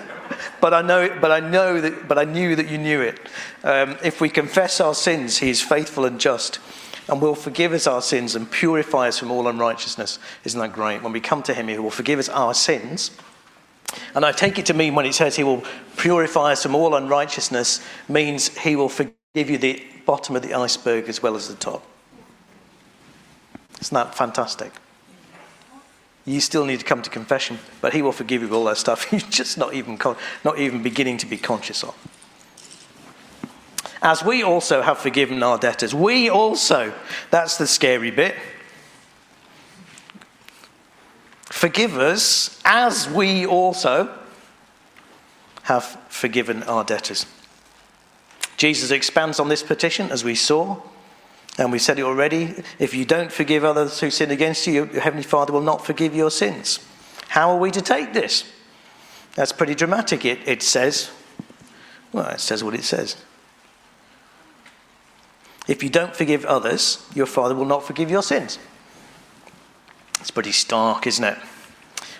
but 0.60 0.72
I 0.72 0.82
know, 0.82 1.18
but 1.20 1.32
I 1.32 1.40
know 1.40 1.80
that, 1.80 2.06
but 2.06 2.16
I 2.16 2.22
knew 2.22 2.54
that 2.54 2.68
you 2.68 2.78
knew 2.78 3.00
it. 3.00 3.18
Um, 3.64 3.96
if 4.04 4.20
we 4.20 4.28
confess 4.28 4.80
our 4.80 4.94
sins, 4.94 5.38
He 5.38 5.50
is 5.50 5.60
faithful 5.60 6.04
and 6.04 6.20
just, 6.20 6.60
and 7.08 7.20
will 7.20 7.34
forgive 7.34 7.72
us 7.72 7.88
our 7.88 8.02
sins 8.02 8.36
and 8.36 8.48
purify 8.48 9.08
us 9.08 9.18
from 9.18 9.32
all 9.32 9.48
unrighteousness. 9.48 10.20
Isn't 10.44 10.60
that 10.60 10.72
great? 10.72 11.02
When 11.02 11.12
we 11.12 11.20
come 11.20 11.42
to 11.42 11.52
Him, 11.52 11.66
He 11.66 11.76
will 11.80 11.90
forgive 11.90 12.20
us 12.20 12.28
our 12.28 12.54
sins 12.54 13.10
and 14.14 14.24
I 14.24 14.32
take 14.32 14.58
it 14.58 14.66
to 14.66 14.74
mean 14.74 14.94
when 14.94 15.06
it 15.06 15.14
says 15.14 15.36
he 15.36 15.44
will 15.44 15.62
purify 15.96 16.52
us 16.52 16.62
from 16.62 16.74
all 16.74 16.94
unrighteousness, 16.94 17.80
means 18.08 18.48
he 18.58 18.76
will 18.76 18.88
forgive 18.88 19.14
you 19.34 19.58
the 19.58 19.82
bottom 20.06 20.36
of 20.36 20.42
the 20.42 20.54
iceberg 20.54 21.08
as 21.08 21.22
well 21.22 21.36
as 21.36 21.48
the 21.48 21.54
top. 21.54 21.84
Isn't 23.80 23.94
that 23.94 24.14
fantastic? 24.14 24.72
You 26.26 26.40
still 26.40 26.66
need 26.66 26.80
to 26.80 26.84
come 26.84 27.02
to 27.02 27.10
confession, 27.10 27.58
but 27.80 27.94
he 27.94 28.02
will 28.02 28.12
forgive 28.12 28.42
you 28.42 28.54
all 28.54 28.64
that 28.64 28.76
stuff 28.76 29.06
you're 29.12 29.20
just 29.20 29.56
not 29.56 29.74
even, 29.74 29.98
not 30.44 30.58
even 30.58 30.82
beginning 30.82 31.18
to 31.18 31.26
be 31.26 31.36
conscious 31.36 31.82
of. 31.82 31.96
As 34.02 34.24
we 34.24 34.42
also 34.42 34.80
have 34.80 34.98
forgiven 34.98 35.42
our 35.42 35.58
debtors, 35.58 35.94
we 35.94 36.30
also, 36.30 36.92
that's 37.30 37.58
the 37.58 37.66
scary 37.66 38.10
bit, 38.10 38.34
Forgive 41.60 41.98
us 41.98 42.58
as 42.64 43.06
we 43.06 43.44
also 43.44 44.08
have 45.64 45.84
forgiven 46.08 46.62
our 46.62 46.84
debtors. 46.84 47.26
Jesus 48.56 48.90
expands 48.90 49.38
on 49.38 49.50
this 49.50 49.62
petition, 49.62 50.10
as 50.10 50.24
we 50.24 50.34
saw, 50.34 50.80
and 51.58 51.70
we 51.70 51.78
said 51.78 51.98
it 51.98 52.02
already. 52.02 52.54
If 52.78 52.94
you 52.94 53.04
don't 53.04 53.30
forgive 53.30 53.62
others 53.62 54.00
who 54.00 54.10
sin 54.10 54.30
against 54.30 54.66
you, 54.66 54.72
your 54.72 55.02
Heavenly 55.02 55.22
Father 55.22 55.52
will 55.52 55.60
not 55.60 55.84
forgive 55.84 56.14
your 56.14 56.30
sins. 56.30 56.78
How 57.28 57.50
are 57.50 57.58
we 57.58 57.70
to 57.72 57.82
take 57.82 58.14
this? 58.14 58.50
That's 59.34 59.52
pretty 59.52 59.74
dramatic. 59.74 60.24
It, 60.24 60.38
it 60.48 60.62
says, 60.62 61.10
well, 62.10 62.28
it 62.28 62.40
says 62.40 62.64
what 62.64 62.72
it 62.72 62.84
says. 62.84 63.16
If 65.68 65.82
you 65.82 65.90
don't 65.90 66.16
forgive 66.16 66.46
others, 66.46 67.06
your 67.14 67.26
Father 67.26 67.54
will 67.54 67.66
not 67.66 67.84
forgive 67.84 68.10
your 68.10 68.22
sins. 68.22 68.58
It's 70.20 70.30
pretty 70.30 70.52
stark, 70.52 71.06
isn't 71.06 71.24
it? 71.24 71.36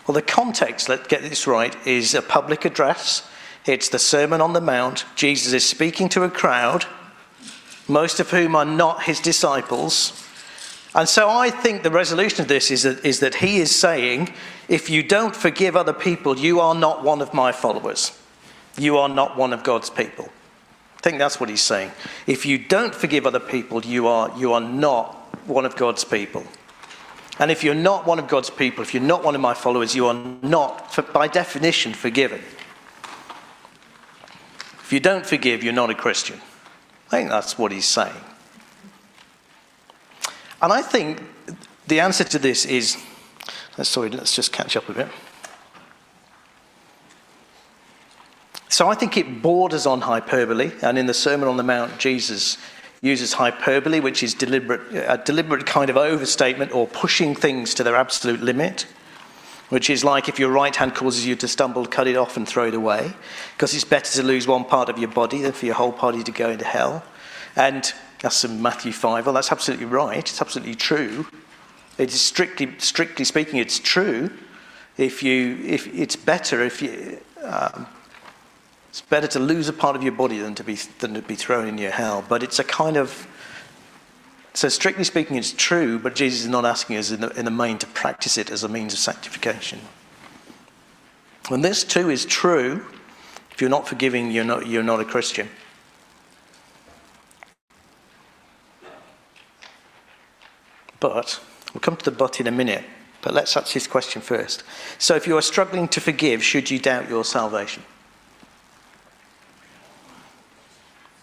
Well, 0.07 0.15
the 0.15 0.23
context, 0.23 0.89
let's 0.89 1.07
get 1.07 1.23
this 1.23 1.47
right, 1.47 1.77
is 1.87 2.15
a 2.15 2.23
public 2.23 2.65
address. 2.65 3.29
It's 3.67 3.89
the 3.89 3.99
Sermon 3.99 4.41
on 4.41 4.55
the 4.55 4.61
Mount. 4.61 5.05
Jesus 5.15 5.53
is 5.53 5.65
speaking 5.65 6.09
to 6.11 6.25
a 6.25 6.31
crowd, 6.31 6.87
most 7.87 8.21
of 8.21 8.31
whom 8.31 8.57
are 8.57 8.65
not 8.65 9.05
his 9.05 9.21
disciples. 9.21 10.27
And 10.95 11.09
so 11.09 11.29
I 11.29 11.51
think 11.51 11.83
the 11.83 11.91
resolution 11.91 12.41
of 12.41 12.49
this 12.49 12.71
is 12.71 12.83
that, 12.83 13.05
is 13.05 13.21
that 13.21 13.37
he 13.37 13.59
is 13.59 13.75
saying, 13.75 14.33
if 14.69 14.91
you 14.91 15.03
don't 15.03 15.37
forgive 15.37 15.77
other 15.77 15.93
people, 15.93 16.39
you 16.39 16.61
are 16.61 16.75
not 16.75 17.05
one 17.05 17.21
of 17.21 17.33
my 17.35 17.53
followers. 17.53 18.19
You 18.77 18.99
are 18.99 19.09
not 19.09 19.37
one 19.37 19.53
of 19.53 19.63
God's 19.63 19.91
people. 19.91 20.29
I 20.97 21.01
think 21.03 21.19
that's 21.19 21.39
what 21.39 21.49
he's 21.49 21.63
saying. 21.63 21.93
If 22.27 22.45
you 22.45 22.59
don't 22.59 22.95
forgive 22.95 23.27
other 23.27 23.41
people, 23.41 23.85
you 23.85 24.07
are, 24.07 24.37
you 24.39 24.53
are 24.53 24.61
not 24.61 25.15
one 25.47 25.65
of 25.65 25.77
God's 25.77 26.05
people. 26.05 26.45
And 27.41 27.51
if 27.51 27.65
you're 27.65 27.75
not 27.75 28.07
one 28.07 28.21
of 28.21 28.29
God's 28.29 28.51
people, 28.51 28.83
if 28.83 28.95
you're 28.95 29.03
not 29.03 29.25
one 29.25 29.35
of 29.35 29.41
my 29.41 29.55
followers, 29.55 29.97
you 29.97 30.07
are 30.07 30.15
not, 30.43 30.95
for, 30.95 31.03
by 31.03 31.27
definition, 31.27 31.93
forgiven. 31.95 32.41
If 34.81 34.93
you 34.93 35.01
don't 35.01 35.27
forgive, 35.27 35.65
you're 35.65 35.73
not 35.73 35.91
a 35.91 35.95
Christian. 35.95 36.41
I 37.09 37.11
think 37.11 37.31
that's 37.31 37.59
what 37.59 37.73
he's 37.73 37.87
saying. 37.87 38.15
And 40.63 40.73
I 40.73 40.83
think 40.83 41.23
the 41.89 41.99
answer 42.01 42.23
to 42.25 42.39
this 42.39 42.65
is 42.67 43.03
uh, 43.79 43.85
sorry, 43.85 44.11
let's 44.11 44.35
just 44.35 44.53
catch 44.53 44.77
up 44.77 44.89
a 44.89 44.93
bit. 44.93 45.09
So 48.69 48.89
I 48.89 48.95
think 48.95 49.17
it 49.17 49.43
borders 49.43 49.87
on 49.87 50.03
hyperbole, 50.03 50.73
and 50.83 50.99
in 50.99 51.07
the 51.07 51.15
Sermon 51.15 51.49
on 51.49 51.57
the 51.57 51.63
Mount, 51.63 51.99
Jesus 51.99 52.59
uses 53.01 53.33
hyperbole, 53.33 54.01
which 54.01 54.23
is 54.23 54.35
deliberate, 54.35 54.81
a 54.93 55.21
deliberate 55.25 55.67
kind 55.67 55.89
of 55.91 55.97
overstatement 55.97 56.73
or 56.73 56.87
pushing 56.87 57.35
things 57.35 57.75
to 57.75 57.83
their 57.83 57.97
absolute 57.97 58.41
limit, 58.41 58.87
which 59.71 59.89
is 59.89 60.05
like 60.05 60.29
if 60.29 60.39
your 60.39 60.51
right 60.51 60.75
hand 60.77 60.95
causes 60.95 61.25
you 61.25 61.35
to 61.37 61.49
stumble, 61.49 61.87
cut 61.87 62.07
it 62.07 62.17
off 62.17 62.37
and 62.37 62.47
throw 62.47 62.67
it 62.67 62.75
away, 62.75 63.13
because 63.57 63.75
it's 63.75 63.85
better 63.85 64.13
to 64.13 64.23
lose 64.23 64.47
one 64.47 64.65
part 64.65 64.89
of 64.89 64.99
your 64.99 65.09
body 65.09 65.41
than 65.41 65.53
for 65.53 65.67
your 65.67 65.75
whole 65.75 65.93
body 65.93 66.23
to 66.23 66.33
go 66.33 66.51
into 66.51 66.65
hell. 66.65 67.03
And 67.57 67.93
that's 68.21 68.45
in 68.45 68.61
Matthew 68.61 68.93
5. 68.93 69.27
Well, 69.27 69.35
that's 69.35 69.51
absolutely 69.51 69.87
right. 69.87 70.19
It's 70.19 70.41
absolutely 70.41 70.75
true. 70.75 71.27
It 71.97 72.13
is 72.13 72.21
strictly, 72.21 72.75
strictly 72.79 73.25
speaking, 73.25 73.59
it's 73.59 73.79
true. 73.79 74.31
If 74.99 75.23
you, 75.23 75.59
if 75.65 75.87
it's 75.95 76.17
better 76.17 76.63
if 76.63 76.83
you, 76.83 77.19
um, 77.43 77.87
it's 78.91 79.01
better 79.03 79.29
to 79.29 79.39
lose 79.39 79.69
a 79.69 79.73
part 79.73 79.95
of 79.95 80.03
your 80.03 80.13
body 80.13 80.39
than 80.39 80.57
to 80.57 80.65
be, 80.65 80.75
than 80.75 81.15
to 81.15 81.23
be 81.23 81.37
thrown 81.37 81.69
in 81.69 81.79
your 81.79 81.93
hell. 81.93 82.25
But 82.29 82.43
it's 82.43 82.59
a 82.59 82.65
kind 82.65 82.97
of. 82.97 83.27
So, 84.53 84.69
strictly 84.69 85.05
speaking, 85.05 85.37
it's 85.37 85.53
true, 85.53 86.01
but 86.01 86.17
Jesus 86.17 86.41
is 86.41 86.49
not 86.49 86.65
asking 86.65 86.97
us 86.97 87.13
in 87.13 87.21
the, 87.21 87.29
in 87.39 87.45
the 87.45 87.53
main 87.53 87.79
to 87.79 87.87
practice 87.87 88.37
it 88.37 88.51
as 88.51 88.65
a 88.65 88.69
means 88.69 88.93
of 88.93 88.99
sanctification. 88.99 89.79
When 91.47 91.61
this 91.61 91.85
too 91.85 92.11
is 92.11 92.27
true, 92.27 92.85
if 93.53 93.61
you're 93.61 93.71
not 93.71 93.87
forgiving, 93.87 94.33
you're 94.33 94.45
not, 94.45 94.67
you're 94.67 94.83
not 94.83 94.99
a 94.99 95.05
Christian. 95.05 95.49
But, 100.99 101.41
we'll 101.73 101.81
come 101.81 101.97
to 101.97 102.05
the 102.05 102.11
but 102.11 102.41
in 102.41 102.49
a 102.49 102.53
minute, 102.53 102.85
but 103.23 103.35
let's 103.35 103.57
answer 103.57 103.75
this 103.75 103.87
question 103.87 104.21
first. 104.21 104.65
So, 104.99 105.15
if 105.15 105.29
you 105.29 105.37
are 105.37 105.43
struggling 105.43 105.87
to 105.89 106.01
forgive, 106.01 106.43
should 106.43 106.73
you 106.73 106.81
doubt 106.81 107.09
your 107.09 107.25
salvation? 107.25 107.85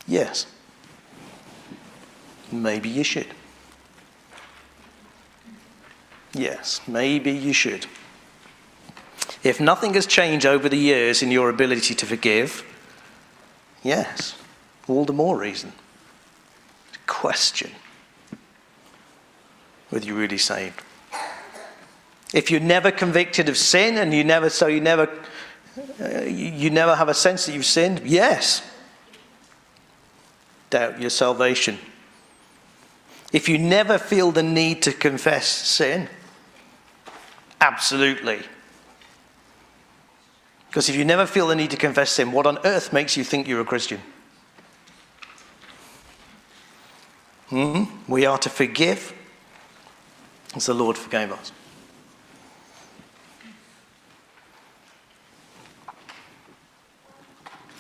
Yes. 0.08 0.46
Maybe 2.52 2.90
you 2.90 3.04
should. 3.04 3.28
Yes, 6.34 6.82
maybe 6.88 7.32
you 7.32 7.54
should. 7.54 7.88
If 9.44 9.60
nothing 9.60 9.94
has 9.96 10.06
changed 10.06 10.46
over 10.46 10.70
the 10.70 10.78
years 10.78 11.22
in 11.22 11.32
your 11.32 11.50
ability 11.50 11.96
to 11.96 12.06
forgive, 12.06 12.64
yes, 13.84 14.36
all 14.88 15.06
the 15.06 15.14
more 15.14 15.38
reason 15.38 15.74
to 16.94 17.00
question 17.08 17.72
whether 19.90 20.06
you're 20.06 20.18
really 20.18 20.38
saved. 20.38 20.82
If 22.34 22.52
you're 22.52 22.60
never 22.60 22.92
convicted 22.92 23.48
of 23.48 23.58
sin 23.58 23.98
and 23.98 24.14
you 24.14 24.24
never, 24.24 24.50
so 24.50 24.68
you 24.68 24.82
never, 24.82 25.10
uh, 26.02 26.22
you 26.24 26.70
never 26.70 26.96
have 26.96 27.08
a 27.08 27.14
sense 27.14 27.46
that 27.46 27.54
you've 27.54 27.66
sinned, 27.66 28.02
yes, 28.04 28.70
doubt 30.70 31.00
your 31.00 31.10
salvation. 31.10 31.78
If 33.34 33.50
you 33.50 33.58
never 33.58 33.98
feel 33.98 34.32
the 34.32 34.44
need 34.44 34.82
to 34.84 34.94
confess 34.94 35.48
sin, 35.48 36.10
absolutely. 37.60 38.42
Because 40.70 40.90
if 40.90 40.96
you 40.96 41.06
never 41.06 41.26
feel 41.26 41.48
the 41.48 41.56
need 41.56 41.72
to 41.72 41.78
confess 41.78 42.12
sin, 42.12 42.32
what 42.32 42.46
on 42.46 42.60
earth 42.64 42.94
makes 42.94 43.18
you 43.18 43.24
think 43.24 43.48
you're 43.48 43.62
a 43.62 43.66
Christian? 43.66 44.02
hmm 47.50 47.84
We 48.08 48.26
are 48.26 48.38
to 48.40 48.50
forgive 48.50 49.14
as 50.56 50.66
the 50.66 50.74
Lord 50.74 50.98
forgave 50.98 51.32
us. 51.32 51.52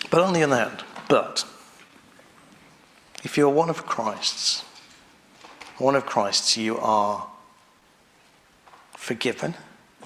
But 0.10 0.22
on 0.22 0.34
the 0.34 0.44
other 0.44 0.56
hand, 0.56 0.84
but 1.10 1.46
if 3.24 3.38
you're 3.38 3.50
one 3.50 3.70
of 3.70 3.86
Christ's, 3.86 4.64
one 5.78 5.96
of 5.96 6.06
Christ's, 6.06 6.58
you 6.58 6.78
are 6.78 7.28
forgiven, 8.94 9.56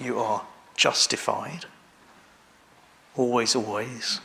you 0.00 0.18
are 0.18 0.44
justified, 0.76 1.66
always, 3.16 3.54
always. 3.54 4.20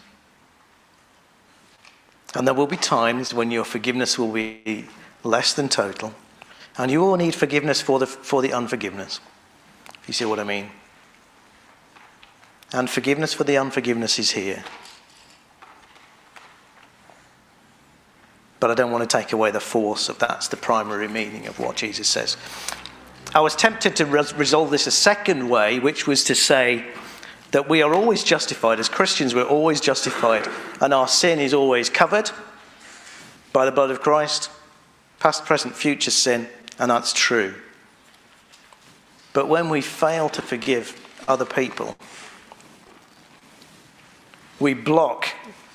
And 2.35 2.47
there 2.47 2.53
will 2.53 2.67
be 2.67 2.77
times 2.77 3.33
when 3.33 3.51
your 3.51 3.63
forgiveness 3.63 4.19
will 4.19 4.31
be 4.31 4.85
less 5.23 5.53
than 5.53 5.69
total, 5.69 6.13
and 6.77 6.91
you 6.91 7.01
will 7.01 7.17
need 7.17 7.35
forgiveness 7.35 7.81
for 7.81 7.99
the, 7.99 8.07
for 8.07 8.41
the 8.41 8.53
unforgiveness, 8.53 9.19
if 10.01 10.07
you 10.07 10.13
see 10.13 10.25
what 10.25 10.39
I 10.39 10.43
mean. 10.43 10.69
And 12.73 12.89
forgiveness 12.89 13.33
for 13.33 13.43
the 13.43 13.57
unforgiveness 13.57 14.19
is 14.19 14.31
here. 14.31 14.63
But 18.59 18.71
I 18.71 18.73
don't 18.73 18.91
want 18.91 19.07
to 19.07 19.17
take 19.17 19.33
away 19.33 19.51
the 19.51 19.59
force 19.59 20.09
of 20.09 20.17
that's 20.19 20.47
the 20.47 20.57
primary 20.57 21.07
meaning 21.07 21.47
of 21.47 21.59
what 21.59 21.75
Jesus 21.75 22.07
says. 22.07 22.37
I 23.35 23.41
was 23.41 23.55
tempted 23.55 23.95
to 23.97 24.05
res- 24.05 24.33
resolve 24.33 24.71
this 24.71 24.87
a 24.87 24.91
second 24.91 25.49
way, 25.49 25.79
which 25.79 26.07
was 26.07 26.23
to 26.25 26.35
say 26.35 26.85
that 27.51 27.69
we 27.69 27.81
are 27.81 27.93
always 27.93 28.23
justified. 28.23 28.79
As 28.79 28.89
Christians, 28.89 29.35
we're 29.35 29.43
always 29.43 29.79
justified, 29.79 30.47
and 30.81 30.93
our 30.93 31.07
sin 31.07 31.39
is 31.39 31.53
always 31.53 31.89
covered 31.89 32.31
by 33.53 33.65
the 33.65 33.71
blood 33.71 33.91
of 33.91 34.01
Christ 34.01 34.49
past, 35.19 35.45
present, 35.45 35.75
future 35.75 36.11
sin, 36.11 36.47
and 36.79 36.91
that's 36.91 37.13
true. 37.13 37.55
But 39.33 39.47
when 39.47 39.69
we 39.69 39.81
fail 39.81 40.29
to 40.29 40.41
forgive 40.41 40.99
other 41.27 41.45
people, 41.45 41.97
we 44.59 44.73
block 44.73 45.27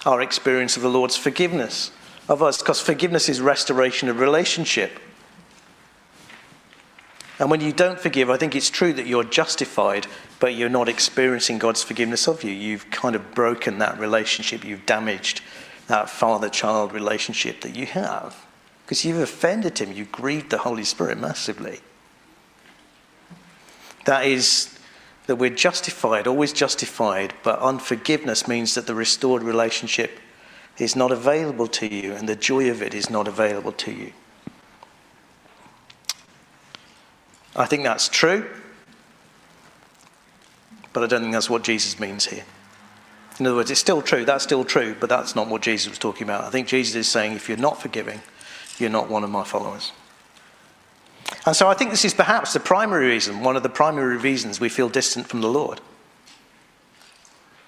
our 0.05 0.21
experience 0.21 0.77
of 0.77 0.83
the 0.83 0.91
Lord's 0.91 1.17
forgiveness 1.17 1.93
of 2.29 2.43
us 2.43 2.59
because 2.59 2.81
forgiveness 2.81 3.29
is 3.29 3.41
restoration 3.41 4.09
of 4.09 4.21
relationship. 4.21 4.99
And 7.39 7.51
when 7.51 7.61
you 7.61 7.73
don't 7.73 7.99
forgive, 7.99 8.31
I 8.31 8.37
think 8.37 8.55
it's 8.55 8.71
true 8.71 8.93
that 8.93 9.07
you're 9.07 9.25
justified, 9.25 10.07
but 10.39 10.55
you're 10.55 10.69
not 10.69 10.89
experiencing 10.89 11.59
God's 11.59 11.83
forgiveness 11.83 12.29
of 12.29 12.45
you. 12.45 12.53
You've 12.53 12.91
kind 12.91 13.17
of 13.17 13.35
broken 13.35 13.79
that 13.79 13.99
relationship, 13.99 14.65
you've 14.65 14.87
damaged 14.87 15.41
that 15.89 16.09
father 16.09 16.49
child 16.49 16.93
relationship 16.93 17.63
that 17.63 17.75
you 17.75 17.87
have 17.87 18.47
because 18.85 19.05
you've 19.05 19.21
offended 19.21 19.79
Him, 19.79 19.93
you've 19.93 20.13
grieved 20.13 20.51
the 20.51 20.59
Holy 20.59 20.85
Spirit 20.85 21.19
massively. 21.19 21.81
That 24.05 24.27
is 24.27 24.79
that 25.27 25.37
we're 25.37 25.51
justified, 25.51 26.27
always 26.27 26.53
justified, 26.53 27.33
but 27.43 27.59
unforgiveness 27.61 28.49
means 28.49 28.75
that 28.75 28.87
the 28.87 28.95
restored 28.95 29.43
relationship 29.43 30.19
is 30.79 30.97
not 30.97 31.13
available 31.13 31.67
to 31.69 31.87
you, 31.87 32.13
and 32.13 32.29
the 32.29 32.37
joy 32.37 32.71
of 32.71 32.83
it 32.83 32.95
is 32.95 33.11
not 33.11 33.29
available 33.29 33.73
to 33.73 33.93
you. 33.93 34.13
I 37.55 37.67
think 37.67 37.85
that's 37.85 38.09
true. 38.09 38.49
But 40.93 41.05
I 41.05 41.07
don't 41.07 41.23
think 41.23 41.33
that's 41.33 41.51
what 41.51 41.63
Jesus 41.63 41.99
means 41.99 42.27
here. 42.27 42.45
In 43.39 43.47
other 43.47 43.57
words, 43.57 43.71
it's 43.71 43.81
still 43.81 44.03
true, 44.03 44.25
that's 44.25 44.45
still 44.45 44.65
true, 44.65 44.95
but 44.99 45.09
that's 45.09 45.35
not 45.35 45.49
what 45.49 45.63
Jesus 45.63 45.89
was 45.89 45.99
talking 45.99 46.25
about. 46.25 46.45
I 46.45 46.51
think 46.51 46.69
Jesus 46.69 46.95
is 46.95 47.09
saying 47.09 47.33
if 47.33 47.49
you're 47.49 47.59
not 47.59 47.81
forgiving, 47.81 48.21
you're 48.79 48.91
not 48.91 49.09
one 49.09 49.25
of 49.25 49.31
my 49.31 49.43
followers. 49.43 49.93
And 51.47 51.57
so 51.57 51.67
I 51.67 51.75
think 51.75 51.91
this 51.91 52.05
is 52.05 52.13
perhaps 52.13 52.53
the 52.53 52.61
primary 52.61 53.07
reason, 53.09 53.41
one 53.41 53.57
of 53.57 53.63
the 53.63 53.71
primary 53.71 54.19
reasons 54.19 54.61
we 54.61 54.69
feel 54.69 54.89
distant 54.89 55.29
from 55.29 55.41
the 55.41 55.49
Lord. 55.49 55.81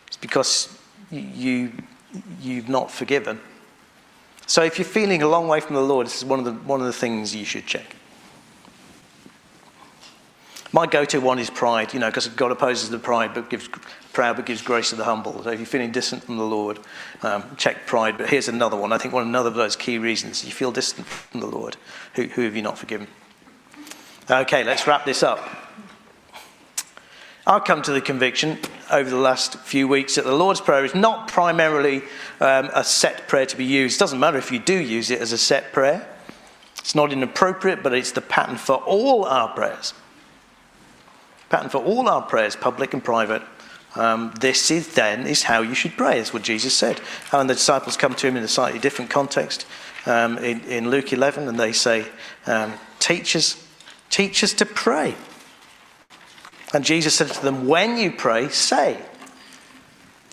It's 0.06 0.18
because 0.18 0.78
you, 1.10 1.72
you've 2.40 2.68
not 2.68 2.90
forgiven. 2.90 3.40
So 4.46 4.62
if 4.62 4.78
you're 4.78 4.84
feeling 4.84 5.22
a 5.22 5.28
long 5.28 5.48
way 5.48 5.60
from 5.60 5.74
the 5.74 5.82
Lord, 5.82 6.06
this 6.06 6.18
is 6.18 6.24
one 6.24 6.38
of 6.38 6.44
the, 6.44 6.52
one 6.52 6.80
of 6.80 6.86
the 6.86 6.92
things 6.92 7.34
you 7.34 7.44
should 7.44 7.66
check. 7.66 7.96
My 10.72 10.86
go-to 10.86 11.20
one 11.20 11.38
is 11.38 11.50
pride, 11.50 11.94
you 11.94 12.00
know, 12.00 12.08
because 12.08 12.26
God 12.26 12.50
opposes 12.50 12.90
the 12.90 12.98
pride, 12.98 13.32
but 13.32 13.48
gives 13.48 13.68
proud, 14.12 14.36
but 14.36 14.44
gives 14.44 14.60
grace 14.60 14.90
to 14.90 14.96
the 14.96 15.04
humble. 15.04 15.42
So 15.44 15.50
if 15.50 15.60
you're 15.60 15.66
feeling 15.66 15.92
distant 15.92 16.24
from 16.24 16.36
the 16.36 16.44
Lord, 16.44 16.80
um, 17.22 17.44
check 17.56 17.86
pride. 17.86 18.18
But 18.18 18.28
here's 18.28 18.48
another 18.48 18.76
one. 18.76 18.92
I 18.92 18.98
think 18.98 19.14
one 19.14 19.22
another 19.22 19.48
of 19.48 19.54
those 19.54 19.76
key 19.76 19.98
reasons 19.98 20.44
you 20.44 20.50
feel 20.50 20.72
distant 20.72 21.06
from 21.06 21.40
the 21.40 21.46
Lord. 21.46 21.76
Who, 22.14 22.24
who 22.24 22.42
have 22.42 22.56
you 22.56 22.62
not 22.62 22.76
forgiven? 22.76 23.06
Okay, 24.28 24.64
let's 24.64 24.86
wrap 24.86 25.04
this 25.04 25.22
up. 25.22 25.63
I've 27.46 27.64
come 27.64 27.82
to 27.82 27.92
the 27.92 28.00
conviction 28.00 28.58
over 28.90 29.08
the 29.08 29.16
last 29.16 29.58
few 29.58 29.86
weeks 29.86 30.14
that 30.14 30.24
the 30.24 30.34
Lord's 30.34 30.60
Prayer 30.60 30.84
is 30.84 30.94
not 30.94 31.28
primarily 31.28 32.02
um, 32.40 32.70
a 32.74 32.82
set 32.82 33.28
prayer 33.28 33.46
to 33.46 33.56
be 33.56 33.64
used. 33.64 33.96
It 33.96 34.00
doesn't 34.00 34.20
matter 34.20 34.38
if 34.38 34.50
you 34.50 34.58
do 34.58 34.78
use 34.78 35.10
it 35.10 35.20
as 35.20 35.32
a 35.32 35.38
set 35.38 35.72
prayer. 35.72 36.08
It's 36.78 36.94
not 36.94 37.12
inappropriate, 37.12 37.82
but 37.82 37.92
it's 37.92 38.12
the 38.12 38.20
pattern 38.20 38.56
for 38.56 38.76
all 38.76 39.24
our 39.24 39.48
prayers 39.48 39.92
pattern 41.54 41.70
for 41.70 41.78
all 41.78 42.08
our 42.08 42.22
prayers, 42.22 42.56
public 42.56 42.94
and 42.94 43.04
private. 43.04 43.40
Um, 43.94 44.34
this 44.40 44.72
is 44.72 44.94
then 44.94 45.24
is 45.24 45.44
how 45.44 45.60
you 45.60 45.74
should 45.74 45.96
pray. 45.96 46.16
That's 46.16 46.34
what 46.34 46.42
Jesus 46.42 46.74
said. 46.74 47.00
And 47.30 47.48
the 47.48 47.54
disciples 47.54 47.96
come 47.96 48.12
to 48.14 48.26
him 48.26 48.36
in 48.36 48.42
a 48.42 48.48
slightly 48.48 48.80
different 48.80 49.08
context 49.08 49.64
um, 50.04 50.38
in, 50.38 50.62
in, 50.62 50.90
Luke 50.90 51.12
11, 51.12 51.46
and 51.46 51.58
they 51.58 51.72
say, 51.72 52.06
um, 52.46 52.74
"Teach 52.98 53.36
us, 53.36 53.64
teach 54.10 54.42
us 54.42 54.52
to 54.54 54.66
pray." 54.66 55.14
And 56.74 56.84
Jesus 56.84 57.14
said 57.14 57.28
to 57.28 57.42
them, 57.42 57.66
"When 57.66 57.96
you 57.96 58.10
pray, 58.10 58.48
say." 58.48 58.98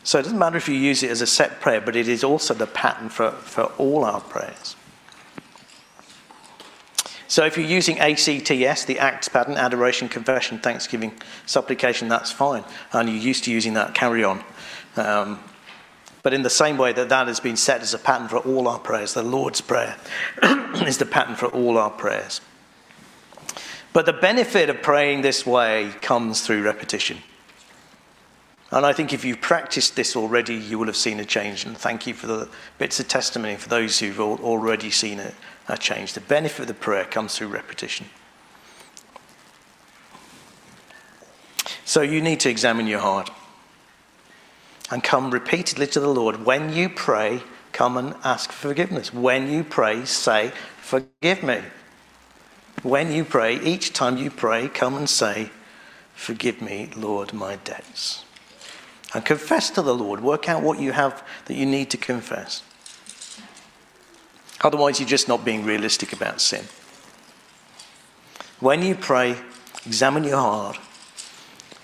So 0.03 0.17
it 0.17 0.23
doesn't 0.23 0.39
matter 0.39 0.57
if 0.57 0.67
you 0.67 0.75
use 0.75 1.03
it 1.03 1.11
as 1.11 1.21
a 1.21 1.27
set 1.27 1.61
prayer, 1.61 1.79
but 1.79 1.95
it 1.95 2.07
is 2.07 2.23
also 2.23 2.53
the 2.53 2.65
pattern 2.65 3.09
for, 3.09 3.31
for 3.31 3.65
all 3.77 4.03
our 4.03 4.21
prayers. 4.21 4.75
So 7.27 7.45
if 7.45 7.55
you're 7.55 7.67
using 7.67 7.99
ACTS, 7.99 8.85
the 8.85 8.99
Acts 8.99 9.29
pattern, 9.29 9.55
adoration, 9.55 10.09
confession, 10.09 10.59
thanksgiving, 10.59 11.13
supplication, 11.45 12.09
that's 12.09 12.31
fine. 12.31 12.65
And 12.91 13.07
you're 13.07 13.17
used 13.17 13.45
to 13.45 13.51
using 13.51 13.75
that, 13.75 13.93
carry 13.93 14.23
on. 14.23 14.43
Um, 14.97 15.39
but 16.23 16.33
in 16.33 16.43
the 16.43 16.49
same 16.49 16.77
way 16.77 16.91
that 16.93 17.09
that 17.09 17.27
has 17.27 17.39
been 17.39 17.55
set 17.55 17.81
as 17.81 17.93
a 17.93 17.99
pattern 17.99 18.27
for 18.27 18.39
all 18.39 18.67
our 18.67 18.79
prayers, 18.79 19.13
the 19.13 19.23
Lord's 19.23 19.61
Prayer 19.61 19.95
is 20.85 20.97
the 20.97 21.05
pattern 21.05 21.35
for 21.35 21.47
all 21.47 21.77
our 21.77 21.89
prayers. 21.89 22.41
But 23.93 24.05
the 24.05 24.13
benefit 24.13 24.69
of 24.69 24.81
praying 24.81 25.21
this 25.21 25.45
way 25.45 25.91
comes 26.01 26.41
through 26.41 26.63
repetition. 26.63 27.17
And 28.71 28.85
I 28.85 28.93
think 28.93 29.11
if 29.11 29.25
you've 29.25 29.41
practiced 29.41 29.97
this 29.97 30.15
already, 30.15 30.55
you 30.55 30.79
will 30.79 30.85
have 30.85 30.95
seen 30.95 31.19
a 31.19 31.25
change. 31.25 31.65
And 31.65 31.77
thank 31.77 32.07
you 32.07 32.13
for 32.13 32.27
the 32.27 32.47
bits 32.77 33.01
of 33.01 33.09
testimony 33.09 33.57
for 33.57 33.67
those 33.67 33.99
who've 33.99 34.19
already 34.19 34.89
seen 34.91 35.19
it 35.19 35.35
a 35.67 35.77
change. 35.77 36.13
The 36.13 36.21
benefit 36.21 36.61
of 36.61 36.67
the 36.67 36.73
prayer 36.73 37.03
comes 37.03 37.37
through 37.37 37.49
repetition. 37.49 38.07
So 41.83 42.01
you 42.01 42.21
need 42.21 42.39
to 42.41 42.49
examine 42.49 42.87
your 42.87 42.99
heart 42.99 43.29
and 44.89 45.03
come 45.03 45.31
repeatedly 45.31 45.87
to 45.87 45.99
the 45.99 46.07
Lord. 46.07 46.45
When 46.45 46.71
you 46.71 46.87
pray, 46.87 47.43
come 47.73 47.97
and 47.97 48.15
ask 48.23 48.51
for 48.51 48.69
forgiveness. 48.69 49.13
When 49.13 49.51
you 49.51 49.65
pray, 49.65 50.05
say, 50.05 50.51
Forgive 50.81 51.43
me. 51.43 51.61
When 52.83 53.11
you 53.11 53.23
pray, 53.23 53.59
each 53.61 53.93
time 53.93 54.17
you 54.17 54.31
pray, 54.31 54.67
come 54.67 54.97
and 54.97 55.09
say, 55.09 55.51
Forgive 56.15 56.61
me, 56.61 56.89
Lord, 56.95 57.33
my 57.33 57.55
debts. 57.57 58.25
And 59.13 59.25
confess 59.25 59.69
to 59.71 59.81
the 59.81 59.95
Lord. 59.95 60.21
Work 60.21 60.47
out 60.47 60.63
what 60.63 60.79
you 60.79 60.91
have 60.91 61.23
that 61.45 61.55
you 61.55 61.65
need 61.65 61.89
to 61.91 61.97
confess. 61.97 62.63
Otherwise, 64.63 64.99
you're 64.99 65.09
just 65.09 65.27
not 65.27 65.43
being 65.43 65.65
realistic 65.65 66.13
about 66.13 66.39
sin. 66.39 66.65
When 68.59 68.83
you 68.83 68.93
pray, 68.95 69.35
examine 69.85 70.23
your 70.23 70.37
heart 70.37 70.77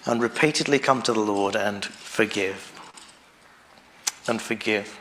and 0.05 0.21
repeatedly 0.21 0.79
come 0.79 1.01
to 1.01 1.13
the 1.13 1.19
Lord 1.19 1.55
and 1.55 1.83
forgive. 1.83 2.71
And 4.27 4.41
forgive. 4.41 4.99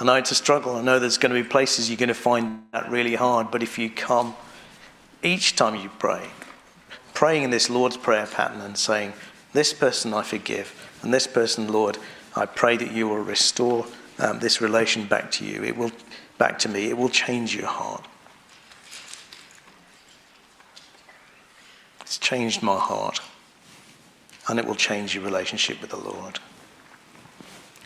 I 0.00 0.04
know 0.04 0.14
it's 0.14 0.30
a 0.30 0.34
struggle. 0.34 0.76
I 0.76 0.82
know 0.82 0.98
there's 0.98 1.18
going 1.18 1.34
to 1.34 1.42
be 1.42 1.46
places 1.46 1.90
you're 1.90 1.98
going 1.98 2.08
to 2.08 2.14
find 2.14 2.62
that 2.72 2.90
really 2.90 3.16
hard. 3.16 3.50
But 3.50 3.62
if 3.62 3.78
you 3.78 3.90
come 3.90 4.34
each 5.22 5.56
time 5.56 5.76
you 5.76 5.90
pray, 5.98 6.26
praying 7.12 7.42
in 7.42 7.50
this 7.50 7.68
Lord's 7.68 7.98
Prayer 7.98 8.26
pattern 8.26 8.62
and 8.62 8.78
saying, 8.78 9.12
This 9.52 9.74
person 9.74 10.14
I 10.14 10.22
forgive, 10.22 10.74
and 11.02 11.12
this 11.12 11.26
person, 11.26 11.70
Lord, 11.70 11.98
I 12.34 12.46
pray 12.46 12.78
that 12.78 12.92
you 12.92 13.08
will 13.08 13.18
restore 13.18 13.84
um, 14.18 14.38
this 14.38 14.62
relation 14.62 15.04
back 15.04 15.30
to 15.32 15.44
you. 15.44 15.62
It 15.62 15.76
will, 15.76 15.92
back 16.38 16.58
to 16.60 16.70
me. 16.70 16.88
It 16.88 16.96
will 16.96 17.10
change 17.10 17.54
your 17.54 17.66
heart. 17.66 18.06
It's 22.00 22.16
changed 22.16 22.62
my 22.62 22.78
heart. 22.78 23.20
And 24.48 24.58
it 24.58 24.64
will 24.64 24.74
change 24.74 25.14
your 25.14 25.24
relationship 25.24 25.82
with 25.82 25.90
the 25.90 25.98
Lord. 25.98 26.40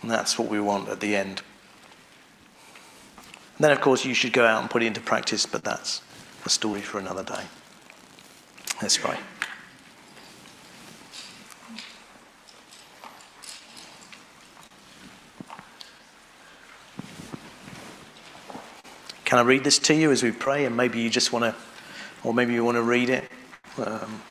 And 0.01 0.11
that's 0.11 0.39
what 0.39 0.49
we 0.49 0.61
want 0.61 0.89
at 0.89 1.01
the 1.01 1.17
end. 1.17 1.43
And 3.57 3.65
then, 3.65 3.71
of 3.71 3.81
course, 3.81 4.05
you 4.05 4.15
should 4.15 4.33
go 4.33 4.45
out 4.45 4.61
and 4.63 4.71
put 4.71 4.83
it 4.83 4.87
into 4.87 5.01
practice, 5.01 5.47
but 5.47 5.63
that's 5.63 6.03
a 6.45 6.49
story 6.49 6.81
for 6.81 6.99
another 6.99 7.23
day. 7.23 7.45
Let's 8.83 8.99
pray. 8.99 9.17
Can 19.25 19.39
I 19.39 19.43
read 19.43 19.65
this 19.65 19.79
to 19.81 19.95
you 19.95 20.11
as 20.11 20.23
we 20.23 20.33
pray? 20.33 20.65
And 20.65 20.77
maybe 20.77 21.01
you 21.01 21.09
just 21.09 21.33
want 21.33 21.45
to, 21.45 21.55
or 22.23 22.35
maybe 22.35 22.53
you 22.53 22.65
want 22.65 22.77
to 22.77 22.83
read 22.83 23.09
it. 23.09 23.31
Um, 23.79 24.23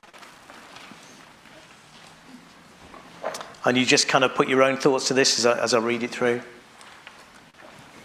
and 3.66 3.78
you 3.78 3.86
just 3.86 4.08
kind 4.08 4.24
of 4.24 4.36
put 4.36 4.48
your 4.48 4.64
own 4.64 4.78
thoughts 4.78 5.08
to 5.08 5.14
this 5.14 5.40
as 5.40 5.46
I, 5.46 5.60
as 5.60 5.74
I 5.74 5.80
read 5.80 6.04
it 6.04 6.12
through. 6.12 6.42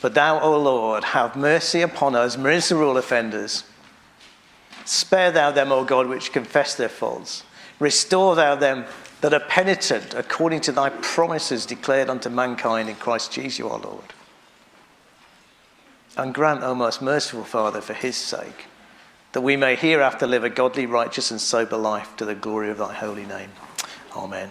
But 0.00 0.14
thou, 0.14 0.40
O 0.40 0.58
Lord, 0.60 1.02
have 1.04 1.36
mercy 1.36 1.80
upon 1.80 2.14
us, 2.14 2.36
miserable 2.36 2.96
offenders. 2.96 3.64
Spare 4.84 5.32
thou 5.32 5.50
them, 5.50 5.72
O 5.72 5.84
God, 5.84 6.06
which 6.06 6.32
confess 6.32 6.74
their 6.74 6.88
faults. 6.88 7.42
Restore 7.78 8.36
thou 8.36 8.54
them 8.54 8.86
that 9.20 9.34
are 9.34 9.40
penitent 9.40 10.14
according 10.14 10.60
to 10.62 10.72
thy 10.72 10.90
promises 10.90 11.66
declared 11.66 12.08
unto 12.08 12.28
mankind 12.28 12.88
in 12.88 12.94
Christ 12.96 13.32
Jesus 13.32 13.64
our 13.64 13.78
Lord. 13.78 14.14
And 16.16 16.34
grant, 16.34 16.62
O 16.62 16.74
most 16.74 17.02
merciful 17.02 17.44
Father, 17.44 17.80
for 17.80 17.94
his 17.94 18.16
sake, 18.16 18.66
that 19.32 19.40
we 19.40 19.56
may 19.56 19.76
hereafter 19.76 20.26
live 20.26 20.44
a 20.44 20.50
godly, 20.50 20.86
righteous, 20.86 21.30
and 21.30 21.40
sober 21.40 21.76
life 21.76 22.16
to 22.16 22.24
the 22.24 22.34
glory 22.34 22.70
of 22.70 22.78
thy 22.78 22.92
holy 22.92 23.26
name. 23.26 23.50
Amen. 24.16 24.50